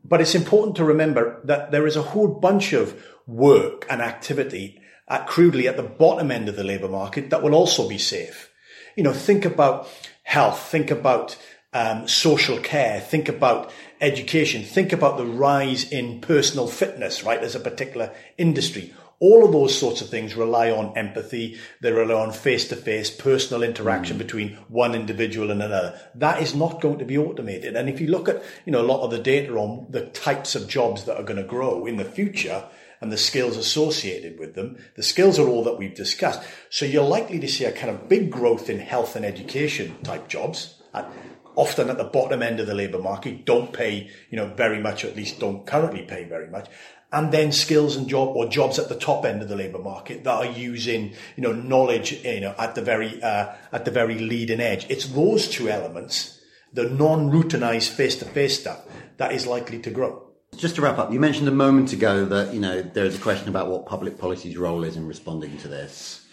[0.05, 4.81] But it's important to remember that there is a whole bunch of work and activity
[5.07, 8.51] at crudely at the bottom end of the labour market that will also be safe.
[8.97, 9.89] You know, think about
[10.27, 11.39] health, think about
[11.73, 17.55] um, social care, think about education, think about the rise in personal fitness, right, as
[17.55, 18.93] a particular industry.
[19.21, 21.59] All of those sorts of things rely on empathy.
[21.81, 24.19] They rely on face-to-face personal interaction mm.
[24.19, 25.99] between one individual and another.
[26.17, 27.77] That is not going to be automated.
[27.77, 30.55] And if you look at, you know, a lot of the data on the types
[30.55, 32.65] of jobs that are going to grow in the future,
[33.01, 34.79] and the skills associated with them.
[34.95, 36.43] The skills are all that we've discussed.
[36.71, 40.29] So you're likely to see a kind of big growth in health and education type
[40.29, 40.83] jobs.
[40.95, 41.11] At,
[41.55, 45.05] often at the bottom end of the labour market, don't pay, you know, very much,
[45.05, 46.69] or at least don't currently pay very much.
[47.13, 50.25] And then skills and job or jobs at the top end of the labour market
[50.25, 54.19] that are using, you know, knowledge, you know, at the very, uh, at the very
[54.19, 54.87] leading edge.
[54.91, 56.41] It's those two elements,
[56.73, 58.83] the non-routinized face-to-face stuff,
[59.17, 60.26] that is likely to grow.
[60.57, 63.21] Just to wrap up, you mentioned a moment ago that you know there is a
[63.21, 66.27] question about what public policy's role is in responding to this.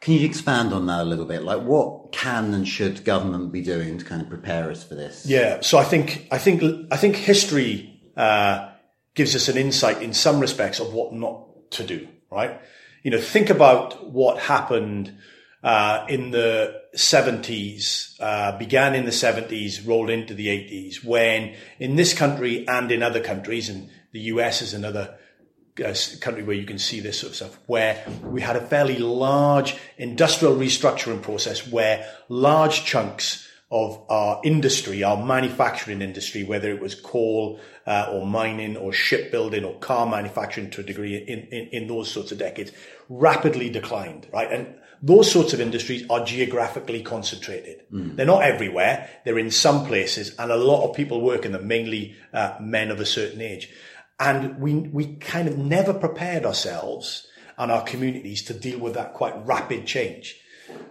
[0.00, 1.42] Can you expand on that a little bit?
[1.42, 5.26] Like, what can and should government be doing to kind of prepare us for this?
[5.26, 8.70] Yeah, so I think I think I think history uh,
[9.14, 12.08] gives us an insight in some respects of what not to do.
[12.30, 12.58] Right?
[13.02, 15.12] You know, think about what happened
[15.62, 21.96] uh, in the 70s, uh, began in the 70s, rolled into the 80s, when in
[21.96, 25.16] this country and in other countries, and the US is another
[25.84, 28.98] uh, country where you can see this sort of stuff, where we had a fairly
[28.98, 36.80] large industrial restructuring process where large chunks of our industry, our manufacturing industry, whether it
[36.80, 41.68] was coal uh, or mining or shipbuilding or car manufacturing to a degree in, in,
[41.68, 42.72] in those sorts of decades,
[43.08, 44.50] rapidly declined, right?
[44.50, 47.82] And those sorts of industries are geographically concentrated.
[47.92, 48.16] Mm.
[48.16, 49.08] They're not everywhere.
[49.24, 52.90] They're in some places and a lot of people work in them, mainly uh, men
[52.90, 53.70] of a certain age.
[54.18, 59.14] And we, we kind of never prepared ourselves and our communities to deal with that
[59.14, 60.36] quite rapid change.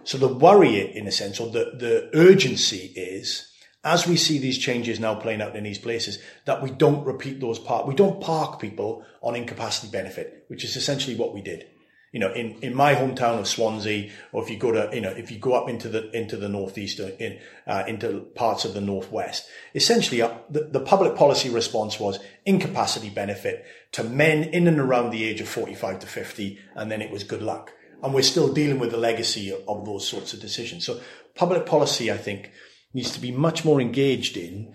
[0.04, 3.48] So the worry, in a sense, or the, the urgency is,
[3.84, 7.40] as we see these changes now playing out in these places, that we don't repeat
[7.40, 11.66] those park, we don't park people on incapacity benefit, which is essentially what we did
[12.12, 15.10] you know, in, in my hometown of Swansea, or if you go to, you know,
[15.10, 18.74] if you go up into the, into the northeast, uh, in, uh, into parts of
[18.74, 24.66] the northwest, essentially uh, the, the public policy response was incapacity benefit to men in
[24.66, 26.58] and around the age of 45 to 50.
[26.74, 27.72] And then it was good luck.
[28.02, 30.84] And we're still dealing with the legacy of, of those sorts of decisions.
[30.84, 31.00] So
[31.36, 32.50] public policy, I think,
[32.92, 34.74] needs to be much more engaged in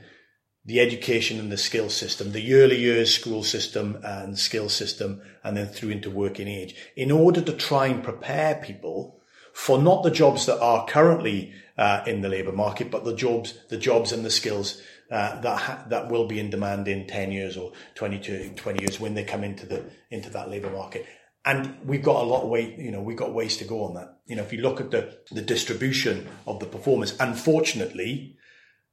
[0.66, 5.56] the education and the skill system, the early years school system and skill system, and
[5.56, 9.22] then through into working age, in order to try and prepare people
[9.54, 13.58] for not the jobs that are currently uh, in the labour market, but the jobs,
[13.70, 17.32] the jobs and the skills uh, that ha- that will be in demand in ten
[17.32, 21.06] years or 20, 20 years when they come into the into that labour market.
[21.46, 23.94] And we've got a lot of way, you know, we've got ways to go on
[23.94, 24.18] that.
[24.26, 28.36] You know, if you look at the the distribution of the performance, unfortunately,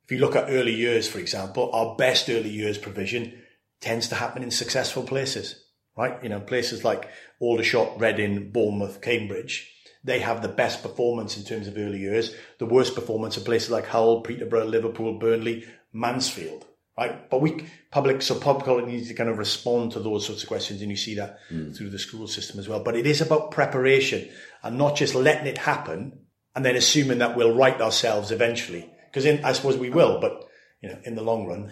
[0.04, 3.40] If you look at early years, for example, our best early years provision
[3.80, 5.64] tends to happen in successful places,
[5.96, 6.22] right?
[6.22, 7.08] You know, places like
[7.40, 9.68] Aldershot, Reading, Bournemouth, Cambridge.
[10.04, 12.34] They have the best performance in terms of early years.
[12.58, 16.64] The worst performance are places like Hull, Peterborough, Liverpool, Burnley, Mansfield,
[16.98, 17.30] right?
[17.30, 20.80] But we public so public needs to kind of respond to those sorts of questions,
[20.80, 21.76] and you see that mm.
[21.76, 22.82] through the school system as well.
[22.82, 24.28] But it is about preparation
[24.64, 26.18] and not just letting it happen
[26.54, 30.48] and then assuming that we'll right ourselves eventually because I suppose we will, but
[30.80, 31.70] you know, in the long run.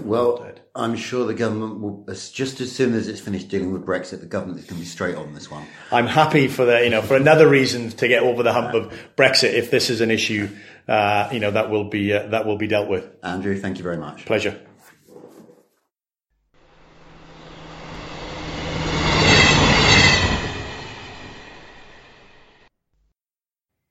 [0.00, 4.20] Well, I'm sure the government will, just as soon as it's finished dealing with Brexit,
[4.20, 5.66] the government is going to be straight on this one.
[5.90, 8.98] I'm happy for the, you know, for another reason to get over the hump of
[9.16, 9.52] Brexit.
[9.52, 10.48] If this is an issue,
[10.88, 13.06] uh, you know, that will be uh, that will be dealt with.
[13.22, 14.24] Andrew, thank you very much.
[14.24, 14.58] Pleasure.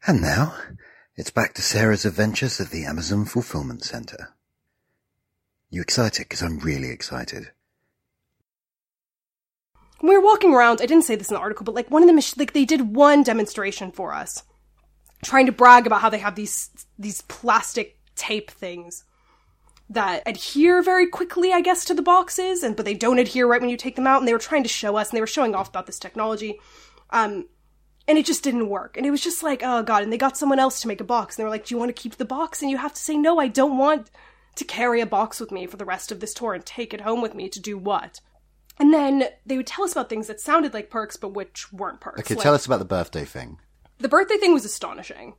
[0.08, 0.56] And now
[1.22, 4.34] it's back to Sarah's adventures at the Amazon Fulfillment Center.
[5.70, 6.24] You excited?
[6.28, 7.52] Because I'm really excited.
[10.00, 12.02] When we were walking around, I didn't say this in the article, but like one
[12.02, 14.42] of the mach- like they did one demonstration for us,
[15.24, 19.04] trying to brag about how they have these these plastic tape things
[19.92, 23.62] that adhere very quickly, I guess, to the boxes, and but they don't adhere right
[23.62, 24.18] when you take them out.
[24.22, 26.58] And they were trying to show us, and they were showing off about this technology.
[27.12, 27.46] Um,
[28.08, 28.98] and it just didn't work.
[28.98, 30.04] And it was just like, oh god.
[30.04, 31.36] And they got someone else to make a box.
[31.36, 32.62] And they were like, do you want to keep the box?
[32.62, 34.10] And you have to say, no, I don't want
[34.56, 37.02] to carry a box with me for the rest of this tour and take it
[37.02, 38.20] home with me to do what?
[38.80, 42.02] And then they would tell us about things that sounded like perks, but which weren't
[42.02, 42.20] perks.
[42.22, 43.60] Okay, like, tell us about the birthday thing.
[44.00, 45.36] The birthday thing was astonishing.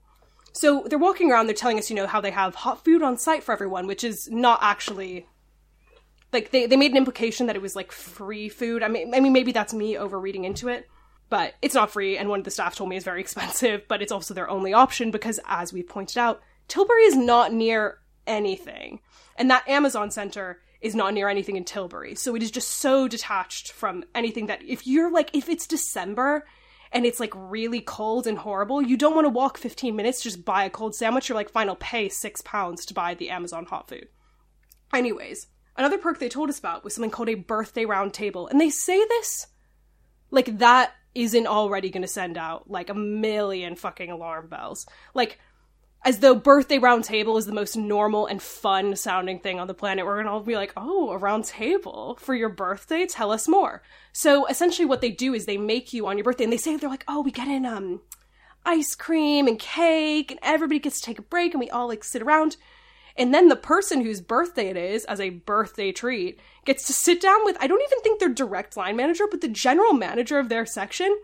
[0.52, 3.16] So they're walking around, they're telling us, you know, how they have hot food on
[3.16, 5.26] site for everyone, which is not actually
[6.32, 8.82] like they, they made an implication that it was like free food.
[8.82, 10.88] I mean I mean maybe that's me over reading into it
[11.32, 14.02] but it's not free and one of the staff told me it's very expensive but
[14.02, 19.00] it's also their only option because as we pointed out tilbury is not near anything.
[19.36, 22.14] And that amazon center is not near anything in tilbury.
[22.16, 26.44] So it is just so detached from anything that if you're like if it's december
[26.92, 30.44] and it's like really cold and horrible you don't want to walk 15 minutes just
[30.44, 33.64] buy a cold sandwich you're like fine i'll pay six pounds to buy the amazon
[33.64, 34.08] hot food.
[34.92, 35.46] Anyways
[35.78, 38.68] another perk they told us about was something called a birthday round table and they
[38.68, 39.46] say this
[40.30, 44.86] like that isn't already going to send out like a million fucking alarm bells.
[45.14, 45.38] Like,
[46.04, 49.74] as though birthday round table is the most normal and fun sounding thing on the
[49.74, 50.04] planet.
[50.04, 53.06] We're gonna all be like, oh, a round table for your birthday?
[53.06, 53.82] Tell us more.
[54.12, 56.76] So essentially what they do is they make you on your birthday and they say
[56.76, 58.00] they're like, oh, we get in um
[58.66, 62.02] ice cream and cake and everybody gets to take a break and we all like
[62.02, 62.56] sit around
[63.16, 67.20] and then the person whose birthday it is, as a birthday treat, gets to sit
[67.20, 70.48] down with, I don't even think their direct line manager, but the general manager of
[70.48, 71.16] their section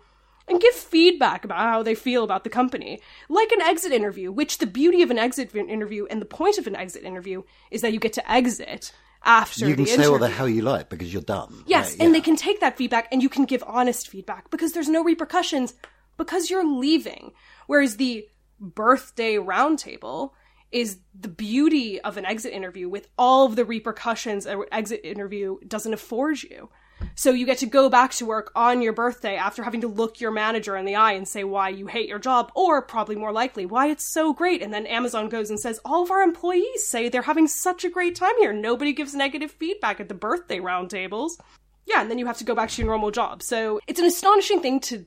[0.48, 3.00] and give feedback about how they feel about the company.
[3.28, 6.66] Like an exit interview, which the beauty of an exit interview and the point of
[6.66, 8.92] an exit interview is that you get to exit
[9.24, 10.12] after you can say interview.
[10.12, 11.64] what the hell you like because you're done.
[11.66, 12.18] Yes, Right, and yeah.
[12.18, 15.74] they can take that feedback and you can give honest feedback because there's no repercussions
[16.16, 17.32] because you're leaving.
[17.66, 18.28] Whereas the
[18.60, 20.32] birthday roundtable
[20.70, 25.58] is the beauty of an exit interview with all of the repercussions an exit interview
[25.66, 26.68] doesn't afford you.
[27.14, 30.20] So you get to go back to work on your birthday after having to look
[30.20, 33.32] your manager in the eye and say why you hate your job, or probably more
[33.32, 34.62] likely, why it's so great.
[34.62, 37.90] And then Amazon goes and says, all of our employees say they're having such a
[37.90, 38.52] great time here.
[38.52, 41.38] Nobody gives negative feedback at the birthday roundtables.
[41.86, 43.42] Yeah, and then you have to go back to your normal job.
[43.42, 45.06] So it's an astonishing thing to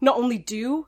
[0.00, 0.86] not only do,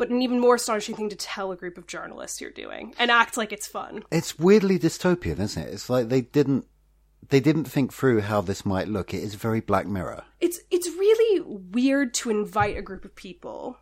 [0.00, 3.10] but an even more astonishing thing to tell a group of journalists you're doing and
[3.10, 4.02] act like it's fun.
[4.10, 5.74] It's weirdly dystopian, isn't it?
[5.74, 6.64] It's like they didn't
[7.28, 9.12] they didn't think through how this might look.
[9.12, 10.24] It is very Black Mirror.
[10.40, 13.76] It's it's really weird to invite a group of people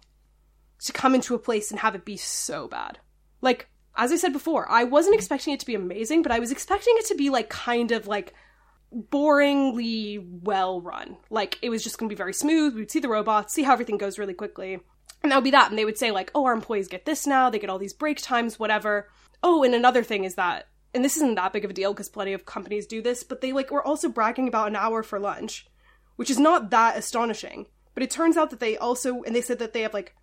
[0.81, 2.99] to come into a place and have it be so bad.
[3.41, 6.51] Like as I said before, I wasn't expecting it to be amazing, but I was
[6.51, 8.35] expecting it to be like kind of like
[8.93, 11.17] boringly well run.
[11.31, 12.75] Like it was just going to be very smooth.
[12.75, 14.81] We would see the robots, see how everything goes really quickly.
[15.23, 15.71] And that would be that.
[15.71, 17.93] And they would say, like, oh, our employees get this now, they get all these
[17.93, 19.09] break times, whatever.
[19.43, 22.09] Oh, and another thing is that, and this isn't that big of a deal because
[22.09, 25.19] plenty of companies do this, but they like were also bragging about an hour for
[25.19, 25.67] lunch,
[26.17, 27.67] which is not that astonishing.
[27.95, 30.15] But it turns out that they also, and they said that they have like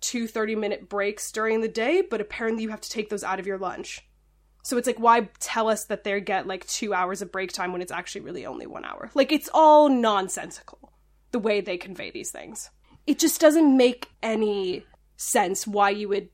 [0.00, 3.40] two 30 minute breaks during the day, but apparently you have to take those out
[3.40, 4.06] of your lunch.
[4.64, 7.72] So it's like, why tell us that they get like two hours of break time
[7.72, 9.10] when it's actually really only one hour?
[9.14, 10.92] Like, it's all nonsensical,
[11.32, 12.70] the way they convey these things
[13.06, 14.84] it just doesn't make any
[15.16, 16.28] sense why you would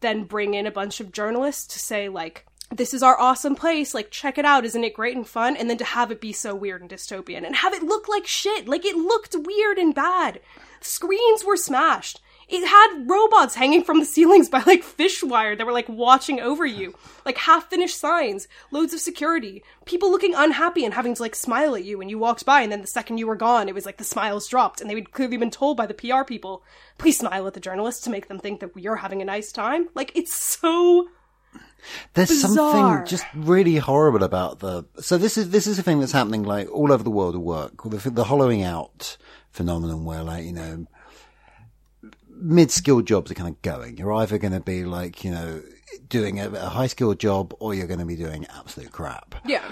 [0.00, 3.94] then bring in a bunch of journalists to say like this is our awesome place
[3.94, 5.56] like check it out isn't it great and fun?
[5.56, 8.26] And then to have it be so weird and dystopian and have it look like
[8.26, 8.68] shit.
[8.68, 10.40] Like it looked weird and bad.
[10.80, 15.66] Screens were smashed It had robots hanging from the ceilings by like fish wire that
[15.66, 20.84] were like watching over you, like half finished signs, loads of security, people looking unhappy
[20.84, 23.18] and having to like smile at you when you walked by, and then the second
[23.18, 25.76] you were gone, it was like the smiles dropped, and they would clearly been told
[25.76, 26.62] by the PR people,
[26.98, 29.88] please smile at the journalists to make them think that you're having a nice time.
[29.94, 31.08] Like it's so
[32.14, 32.54] There's Bizarre.
[32.96, 34.84] something just really horrible about the.
[35.00, 37.42] So this is this is a thing that's happening like all over the world of
[37.42, 37.82] work.
[37.84, 39.16] The, the hollowing out
[39.50, 40.86] phenomenon, where like you know,
[42.44, 43.96] mid-skilled jobs are kind of going.
[43.96, 45.62] You're either going to be like you know
[46.08, 49.34] doing a, a high-skilled job, or you're going to be doing absolute crap.
[49.44, 49.62] yeah.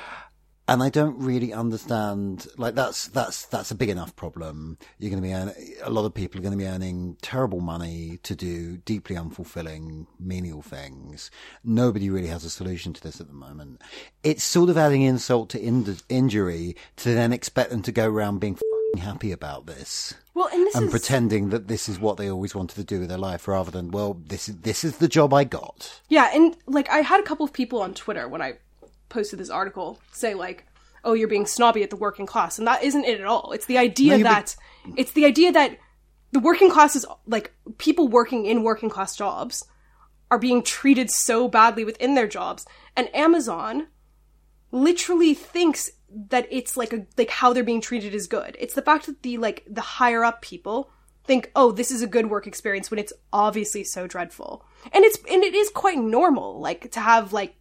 [0.69, 2.47] and I don't really understand.
[2.57, 4.79] Like that's that's that's a big enough problem.
[4.99, 5.53] You're going to be earn,
[5.83, 10.07] a lot of people are going to be earning terrible money to do deeply unfulfilling,
[10.19, 11.31] menial things.
[11.65, 13.83] Nobody really has a solution to this at the moment.
[14.23, 18.39] It's sort of adding insult to in- injury to then expect them to go around
[18.39, 18.59] being
[18.99, 22.55] happy about this Well, and this and is pretending that this is what they always
[22.55, 25.35] wanted to do with their life, rather than well, this is this is the job
[25.35, 26.01] I got.
[26.09, 28.55] Yeah, and like I had a couple of people on Twitter when I
[29.09, 30.67] posted this article say like,
[31.05, 33.53] "Oh, you're being snobby at the working class," and that isn't it at all.
[33.53, 34.57] It's the idea No, that
[34.97, 35.77] it's the idea that
[36.33, 39.65] the working class is like people working in working class jobs
[40.31, 42.65] are being treated so badly within their jobs,
[42.97, 43.89] and Amazon
[44.73, 45.91] literally thinks
[46.29, 48.57] that it's like a like how they're being treated is good.
[48.59, 50.91] It's the fact that the like the higher up people
[51.25, 54.65] think, "Oh, this is a good work experience" when it's obviously so dreadful.
[54.93, 57.55] And it's and it is quite normal like to have like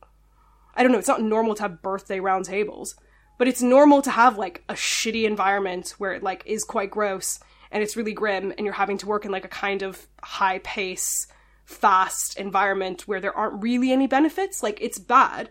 [0.76, 2.96] I don't know, it's not normal to have birthday round tables,
[3.38, 7.40] but it's normal to have like a shitty environment where it like is quite gross
[7.72, 10.60] and it's really grim and you're having to work in like a kind of high
[10.60, 11.28] pace,
[11.66, 14.62] fast environment where there aren't really any benefits.
[14.62, 15.50] Like it's bad.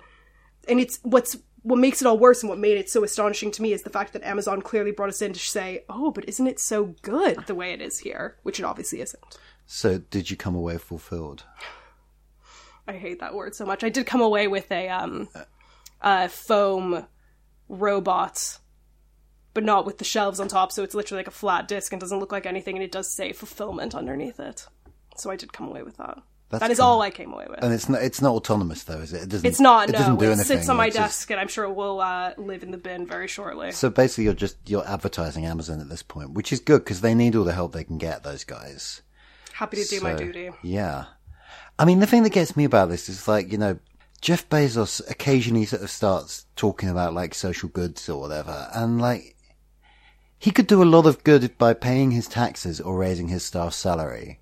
[0.68, 3.62] And it's what's what makes it all worse and what made it so astonishing to
[3.62, 6.46] me is the fact that Amazon clearly brought us in to say, "Oh, but isn't
[6.46, 9.38] it so good the way it is here?" which it obviously isn't.
[9.66, 11.44] So, did you come away fulfilled?
[12.88, 13.84] I hate that word so much.
[13.84, 15.28] I did come away with a um
[16.00, 17.06] a foam
[17.68, 18.58] robot
[19.52, 22.00] but not with the shelves on top, so it's literally like a flat disc and
[22.00, 24.66] doesn't look like anything and it does say fulfillment underneath it.
[25.16, 26.18] So I did come away with that.
[26.51, 27.62] That's that is all I came away with.
[27.62, 29.22] And it's not it's not autonomous though, is it?
[29.22, 29.46] It doesn't.
[29.46, 29.98] it's not, It no.
[29.98, 30.30] doesn't do anything.
[30.32, 30.57] it anything.
[30.59, 32.76] sits on my It's just- desk and I'm sure it will uh, live in the
[32.78, 33.70] bin very shortly.
[33.72, 37.14] So basically, you're just you're advertising Amazon at this point, which is good because they
[37.14, 38.22] need all the help they can get.
[38.24, 39.03] Those guys.
[39.53, 40.51] Happy to do my duty.
[40.62, 41.05] Yeah.
[41.78, 43.78] I mean, the thing that gets me about this is like, you know,
[44.20, 48.68] Jeff Bezos occasionally sort of starts talking about like social goods or whatever.
[48.74, 49.36] And like,
[50.38, 53.76] he could do a lot of good by paying his taxes or raising his staff's
[53.76, 54.40] salary.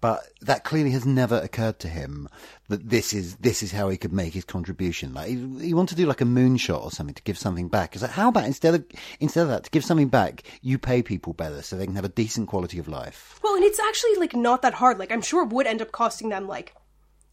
[0.00, 2.28] But that clearly has never occurred to him
[2.68, 5.12] that this is, this is how he could make his contribution.
[5.12, 7.94] Like, he, he wanted to do like a moonshot or something to give something back.
[7.94, 8.84] It's like, how about instead of,
[9.18, 12.04] instead of that, to give something back, you pay people better so they can have
[12.04, 13.40] a decent quality of life.
[13.42, 14.98] Well, and it's actually like not that hard.
[14.98, 16.74] Like I'm sure it would end up costing them like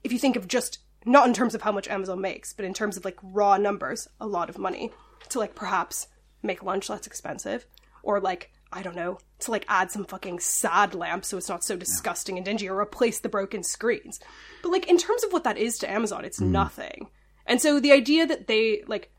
[0.03, 2.73] if you think of just not in terms of how much Amazon makes, but in
[2.73, 4.91] terms of like raw numbers, a lot of money
[5.29, 6.07] to like perhaps
[6.41, 7.65] make lunch less expensive
[8.03, 11.63] or like I don't know, to like add some fucking sad lamps so it's not
[11.63, 14.19] so disgusting and dingy or replace the broken screens.
[14.61, 16.47] But like in terms of what that is to Amazon, it's mm.
[16.49, 17.07] nothing.
[17.45, 19.11] And so the idea that they like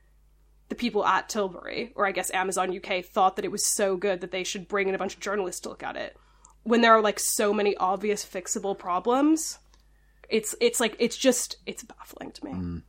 [0.69, 4.21] the people at Tilbury, or I guess Amazon UK, thought that it was so good
[4.21, 6.17] that they should bring in a bunch of journalists to look at it.
[6.65, 9.59] When there are like so many obvious fixable problems,
[10.29, 12.53] it's it's like it's just it's baffling to me.
[12.53, 12.83] Mm.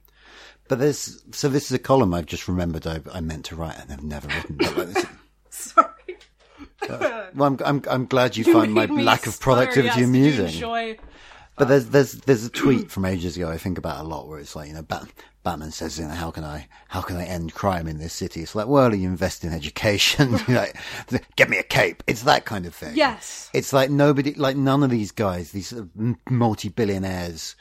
[0.68, 3.80] But there's so this is a column I've just remembered I, I meant to write
[3.80, 5.08] and I've never written.
[5.50, 5.88] Sorry.
[6.88, 10.08] Well, I'm, I'm I'm glad you, You find my lack of productivity yes.
[10.08, 10.46] Amusing.
[10.48, 10.98] enjoy-
[11.58, 14.40] But there's there's there's a tweet from ages ago I think about a lot where
[14.40, 15.12] it's like you know Bat-
[15.44, 18.42] Batman says you know how can I how can I end crime in this city?
[18.42, 20.76] It's like well you invest in education, like
[21.36, 22.04] get me a cape.
[22.06, 22.96] It's that kind of thing.
[22.96, 23.50] Yes.
[23.54, 27.56] It's like nobody like none of these guys these sort of multi-billionaires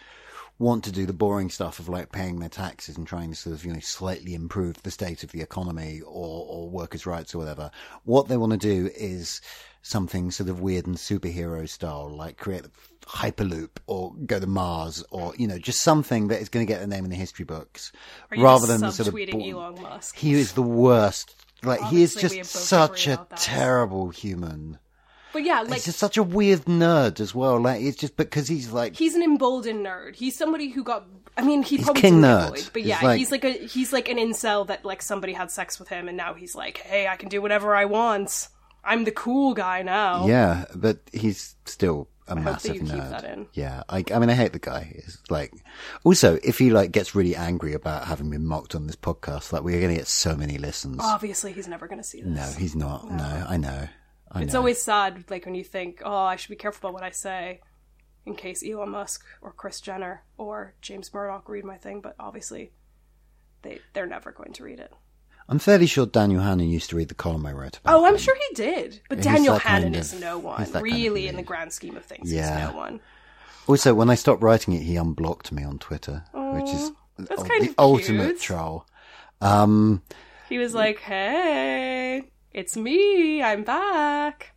[0.58, 3.54] want to do the boring stuff of like paying their taxes and trying to sort
[3.54, 7.38] of you know slightly improve the state of the economy or or workers' rights or
[7.38, 7.70] whatever.
[8.04, 9.40] What they want to do is
[9.82, 12.70] something sort of weird and superhero style, like create a
[13.06, 16.78] hyperloop or go to Mars or you know just something that is going to get
[16.78, 17.92] their name in the history books,
[18.36, 20.16] rather than the sort of bo- Elon Musk?
[20.16, 21.34] He is the worst.
[21.62, 24.78] Like he is just such a terrible human.
[25.36, 27.60] But yeah, like he's just such a weird nerd as well.
[27.60, 30.14] Like it's just because he's like he's an emboldened nerd.
[30.16, 31.06] He's somebody who got.
[31.36, 32.48] I mean, he He's probably king nerd.
[32.48, 35.50] bullied, but yeah, like- he's like a he's like an incel that like somebody had
[35.50, 38.48] sex with him, and now he's like, hey, I can do whatever I want.
[38.82, 40.26] I'm the cool guy now.
[40.26, 43.48] Yeah, but he's still a that massive nerd.
[43.52, 44.92] Yeah, I, I mean, I hate the guy.
[44.94, 45.52] It's like,
[46.04, 49.62] also, if he like gets really angry about having been mocked on this podcast, like
[49.62, 51.00] we're going to get so many listens.
[51.02, 52.30] Obviously, he's never going to see this.
[52.34, 53.10] no, he's not.
[53.10, 53.44] No.
[53.48, 53.88] I know.
[54.34, 54.58] It's know.
[54.58, 57.60] always sad, like when you think, "Oh, I should be careful about what I say,"
[58.26, 62.00] in case Elon Musk or Kris Jenner or James Murdoch read my thing.
[62.00, 62.72] But obviously,
[63.62, 64.92] they they're never going to read it.
[65.48, 67.94] I'm fairly sure Daniel Hannan used to read the column I wrote about.
[67.94, 68.18] Oh, I'm him.
[68.18, 69.00] sure he did.
[69.08, 71.36] But He's Daniel that kind Hannan of- is no one, that kind of really, in
[71.36, 72.32] the grand scheme of things.
[72.32, 72.66] Yeah.
[72.66, 73.00] He's no one.
[73.68, 77.48] Also, when I stopped writing it, he unblocked me on Twitter, which is that's the
[77.48, 78.86] kind of ultimate troll.
[79.40, 80.02] Um,
[80.48, 82.24] He was like, "Hey,
[82.56, 83.42] it's me.
[83.42, 84.56] I'm back."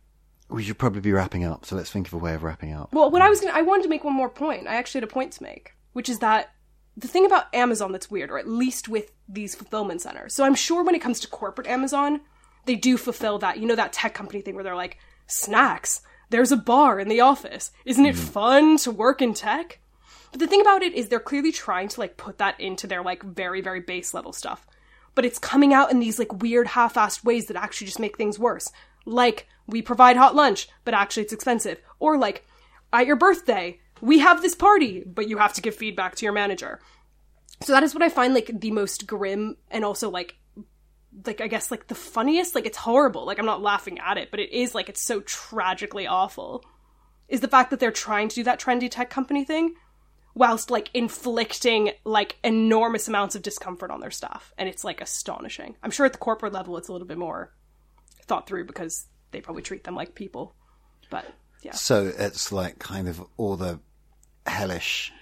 [0.50, 2.92] we should probably be wrapping up, so let's think of a way of wrapping up.
[2.92, 4.66] Well, what I was gonna, I wanted to make one more point.
[4.66, 6.50] I actually had a point to make, which is that
[6.96, 10.34] the thing about Amazon that's weird, or at least with these fulfillment centers.
[10.34, 12.20] So I'm sure when it comes to corporate Amazon,
[12.66, 13.58] they do fulfill that.
[13.58, 16.02] You know that tech company thing where they're like, snacks.
[16.30, 17.70] There's a bar in the office.
[17.84, 18.20] Isn't it hmm.
[18.20, 19.78] fun to work in tech?
[20.30, 23.02] But the thing about it is they're clearly trying to like put that into their
[23.02, 24.66] like very very base level stuff.
[25.14, 28.38] But it's coming out in these like weird half-assed ways that actually just make things
[28.38, 28.70] worse.
[29.04, 31.80] Like we provide hot lunch, but actually it's expensive.
[31.98, 32.46] Or like
[32.92, 36.32] at your birthday, we have this party, but you have to give feedback to your
[36.32, 36.80] manager.
[37.62, 40.36] So that is what I find like the most grim and also like
[41.26, 43.26] like I guess like the funniest, like it's horrible.
[43.26, 46.64] Like I'm not laughing at it, but it is like it's so tragically awful.
[47.28, 49.74] Is the fact that they're trying to do that trendy tech company thing
[50.40, 54.54] whilst like inflicting like enormous amounts of discomfort on their staff.
[54.56, 55.76] And it's like astonishing.
[55.82, 57.52] I'm sure at the corporate level it's a little bit more
[58.26, 60.54] thought through because they probably treat them like people.
[61.10, 61.26] But
[61.62, 61.72] yeah.
[61.72, 63.80] So it's like kind of all the
[64.46, 65.12] hellish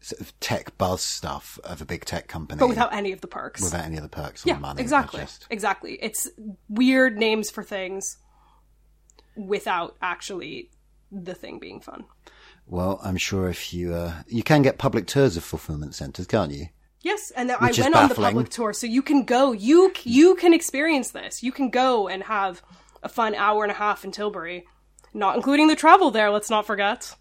[0.00, 3.26] sort of tech buzz stuff of a big tech company, But without any of the
[3.26, 3.60] perks.
[3.60, 4.80] without any of the perks or yeah, money.
[4.80, 5.20] exactly.
[5.22, 5.98] Just- Exactly.
[6.00, 6.28] It's
[6.68, 8.16] weird names for things
[9.36, 10.70] without actually
[11.10, 12.04] the thing being fun.
[12.70, 16.52] Well, I'm sure if you uh, you can get public tours of fulfillment centers, can't
[16.52, 16.68] you?
[17.02, 19.50] Yes, and I Which is went on the public tour, so you can go.
[19.50, 21.42] You you can experience this.
[21.42, 22.62] You can go and have
[23.02, 24.66] a fun hour and a half in Tilbury,
[25.12, 26.30] not including the travel there.
[26.30, 27.12] Let's not forget.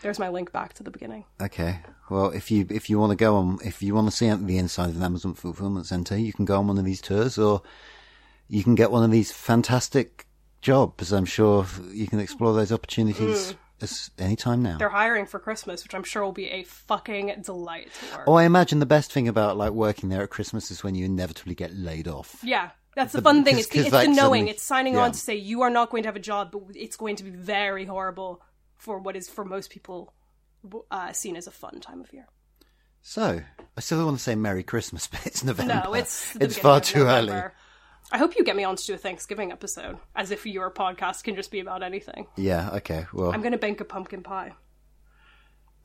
[0.00, 1.24] There's my link back to the beginning.
[1.42, 1.80] Okay.
[2.08, 4.56] Well, if you if you want to go on, if you want to see the
[4.56, 7.60] inside of an Amazon fulfillment center, you can go on one of these tours, or
[8.48, 10.26] you can get one of these fantastic
[10.62, 11.12] jobs.
[11.12, 13.54] I'm sure you can explore those opportunities
[14.18, 14.78] anytime now.
[14.78, 17.88] They're hiring for Christmas, which I'm sure will be a fucking delight.
[18.26, 21.04] Oh, I imagine the best thing about like working there at Christmas is when you
[21.04, 22.40] inevitably get laid off.
[22.42, 23.56] Yeah, that's the, The- fun thing.
[23.56, 24.40] because- It's the, because, it's like, the knowing.
[24.42, 25.00] suddenly- It's signing yeah.
[25.02, 27.24] on to say you are not going to have a job, but it's going to
[27.24, 28.42] be very horrible
[28.76, 30.12] for what is for most people
[30.90, 32.26] uh, seen as a fun time of year.
[33.02, 33.40] So,
[33.76, 35.82] I still want to say Merry Christmas, but it's November.
[35.84, 37.40] No, it's it's far too early.
[38.12, 41.24] I hope you get me on to do a Thanksgiving episode, as if your podcast
[41.24, 42.26] can just be about anything.
[42.36, 42.70] Yeah.
[42.74, 43.06] Okay.
[43.12, 43.32] Well.
[43.32, 44.52] I'm going to bake a pumpkin pie.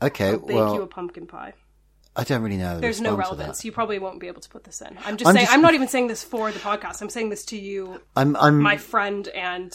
[0.01, 0.31] okay.
[0.31, 1.53] Bake Well, you a pumpkin pie.
[2.15, 2.75] I don't really know.
[2.75, 3.63] the There's no relevance.
[3.63, 4.97] You probably won't be able to put this in.
[5.05, 5.45] I'm just I'm saying.
[5.45, 7.01] just- I'm not even saying this for the podcast.
[7.01, 8.35] I'm saying this to you, I'm.
[8.35, 8.59] I'm.
[8.59, 9.73] my friend and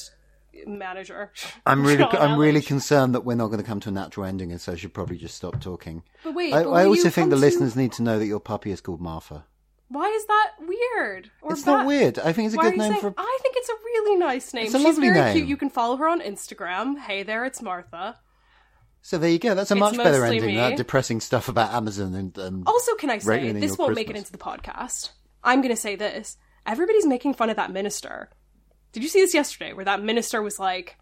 [0.66, 1.32] manager.
[1.64, 4.26] I'm really, John I'm really concerned that we're not going to come to a natural
[4.26, 6.02] ending, and so I should probably just stop talking.
[6.24, 8.40] But wait, I, but I also think the to- listeners need to know that your
[8.40, 9.46] puppy is called Martha.
[9.88, 11.30] Why is that weird?
[11.42, 12.18] Or It's not weird.
[12.18, 13.14] I think it's a Why good name saying- for.
[13.16, 14.64] I think it's a really nice name.
[14.66, 15.36] It's a She's lovely very name.
[15.36, 15.48] cute.
[15.48, 16.98] You can follow her on Instagram.
[16.98, 18.18] Hey there, it's Martha.
[19.02, 19.54] So there you go.
[19.54, 20.54] That's a It's much better mostly ending.
[20.56, 20.60] me.
[20.60, 22.36] Oh, That depressing stuff about Amazon and.
[22.36, 24.30] and Also, can I say Rating this your won't make it Christmas.
[24.30, 25.10] into the podcast?
[25.44, 26.36] I'm going to say this.
[26.66, 28.30] Everybody's making fun of that minister.
[28.92, 29.72] Did you see this yesterday?
[29.72, 30.96] Where that minister was like,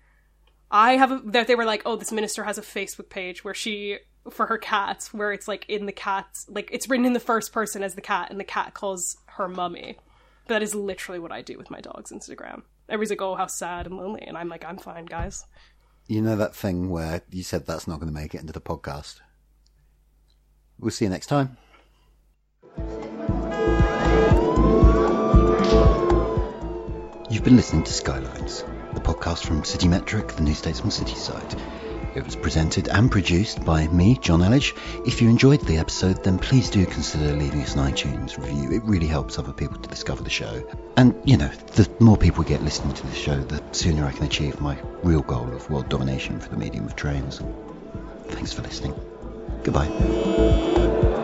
[0.71, 3.55] "I have a." That they were like, "Oh, this minister has a Facebook page where
[3.55, 3.97] she
[4.31, 7.53] for her cats, where it's like in the cat's like it's written in the first
[7.53, 9.99] person as the cat, and the cat calls her mummy."
[10.47, 12.63] That is literally what I do with my dog's Instagram.
[12.89, 15.45] Everybody's like, "Oh, how sad and lonely," and I'm like, "I'm fine, guys."
[16.07, 18.61] You know that thing where you said that's not going to make it into the
[18.61, 19.21] podcast?
[20.79, 21.57] We'll see you next time.
[27.31, 31.57] You've been listening to Skylines, the podcast from City Metric, the New Statesman City site.
[32.15, 34.77] It was presented and produced by me, Jonn Elledge.
[35.05, 38.71] If you enjoyed the episode, then please do consider leaving us an iTunes review.
[38.71, 40.63] It really helps other people to discover the show.
[40.97, 44.27] And, you know, the more people get listening to the show, the sooner I can
[44.27, 47.41] achieve my real goal of world domination for the medium of trains.
[48.29, 48.95] Thanks for listening.
[49.65, 51.24] Goodbye.